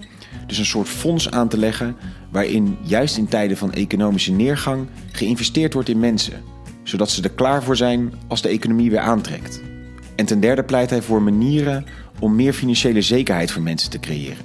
dus 0.46 0.58
een 0.58 0.66
soort 0.66 0.88
fonds 0.88 1.30
aan 1.30 1.48
te 1.48 1.58
leggen 1.58 1.96
waarin 2.30 2.78
juist 2.82 3.16
in 3.16 3.28
tijden 3.28 3.56
van 3.56 3.72
economische 3.72 4.32
neergang 4.32 4.86
geïnvesteerd 5.12 5.72
wordt 5.72 5.88
in 5.88 5.98
mensen, 5.98 6.42
zodat 6.82 7.10
ze 7.10 7.22
er 7.22 7.30
klaar 7.30 7.62
voor 7.62 7.76
zijn 7.76 8.12
als 8.28 8.42
de 8.42 8.48
economie 8.48 8.90
weer 8.90 8.98
aantrekt. 8.98 9.60
En 10.16 10.26
ten 10.26 10.40
derde 10.40 10.62
pleit 10.62 10.90
hij 10.90 11.02
voor 11.02 11.22
manieren 11.22 11.86
om 12.20 12.34
meer 12.34 12.52
financiële 12.52 13.02
zekerheid 13.02 13.50
voor 13.50 13.62
mensen 13.62 13.90
te 13.90 14.00
creëren. 14.00 14.44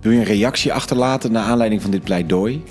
Wil 0.00 0.12
je 0.12 0.18
een 0.18 0.24
reactie 0.24 0.72
achterlaten 0.72 1.32
naar 1.32 1.44
aanleiding 1.44 1.82
van 1.82 1.90
dit 1.90 2.04
pleidooi? 2.04 2.62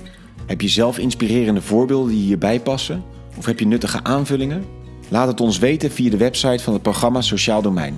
Heb 0.46 0.62
je 0.62 0.68
zelf 0.68 0.98
inspirerende 0.98 1.62
voorbeelden 1.62 2.12
die 2.12 2.24
hierbij 2.24 2.60
passen? 2.60 3.04
Of 3.38 3.46
heb 3.46 3.60
je 3.60 3.68
nuttige 3.68 4.04
aanvullingen? 4.04 4.64
Laat 5.10 5.28
het 5.28 5.42
ons 5.42 5.60
weten 5.60 5.92
via 5.92 6.10
de 6.10 6.18
website 6.18 6.64
van 6.64 6.74
het 6.74 6.82
programma 6.82 7.22
Sociaal 7.22 7.62
Domein. 7.62 7.98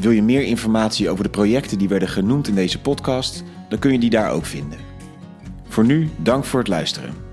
Wil 0.00 0.10
je 0.10 0.22
meer 0.22 0.42
informatie 0.42 1.10
over 1.10 1.24
de 1.24 1.30
projecten 1.30 1.78
die 1.78 1.88
werden 1.88 2.08
genoemd 2.08 2.48
in 2.48 2.54
deze 2.54 2.80
podcast? 2.80 3.42
Dan 3.68 3.78
kun 3.78 3.92
je 3.92 3.98
die 3.98 4.10
daar 4.10 4.30
ook 4.30 4.44
vinden. 4.44 4.78
Voor 5.68 5.84
nu, 5.84 6.08
dank 6.16 6.44
voor 6.44 6.58
het 6.58 6.68
luisteren. 6.68 7.25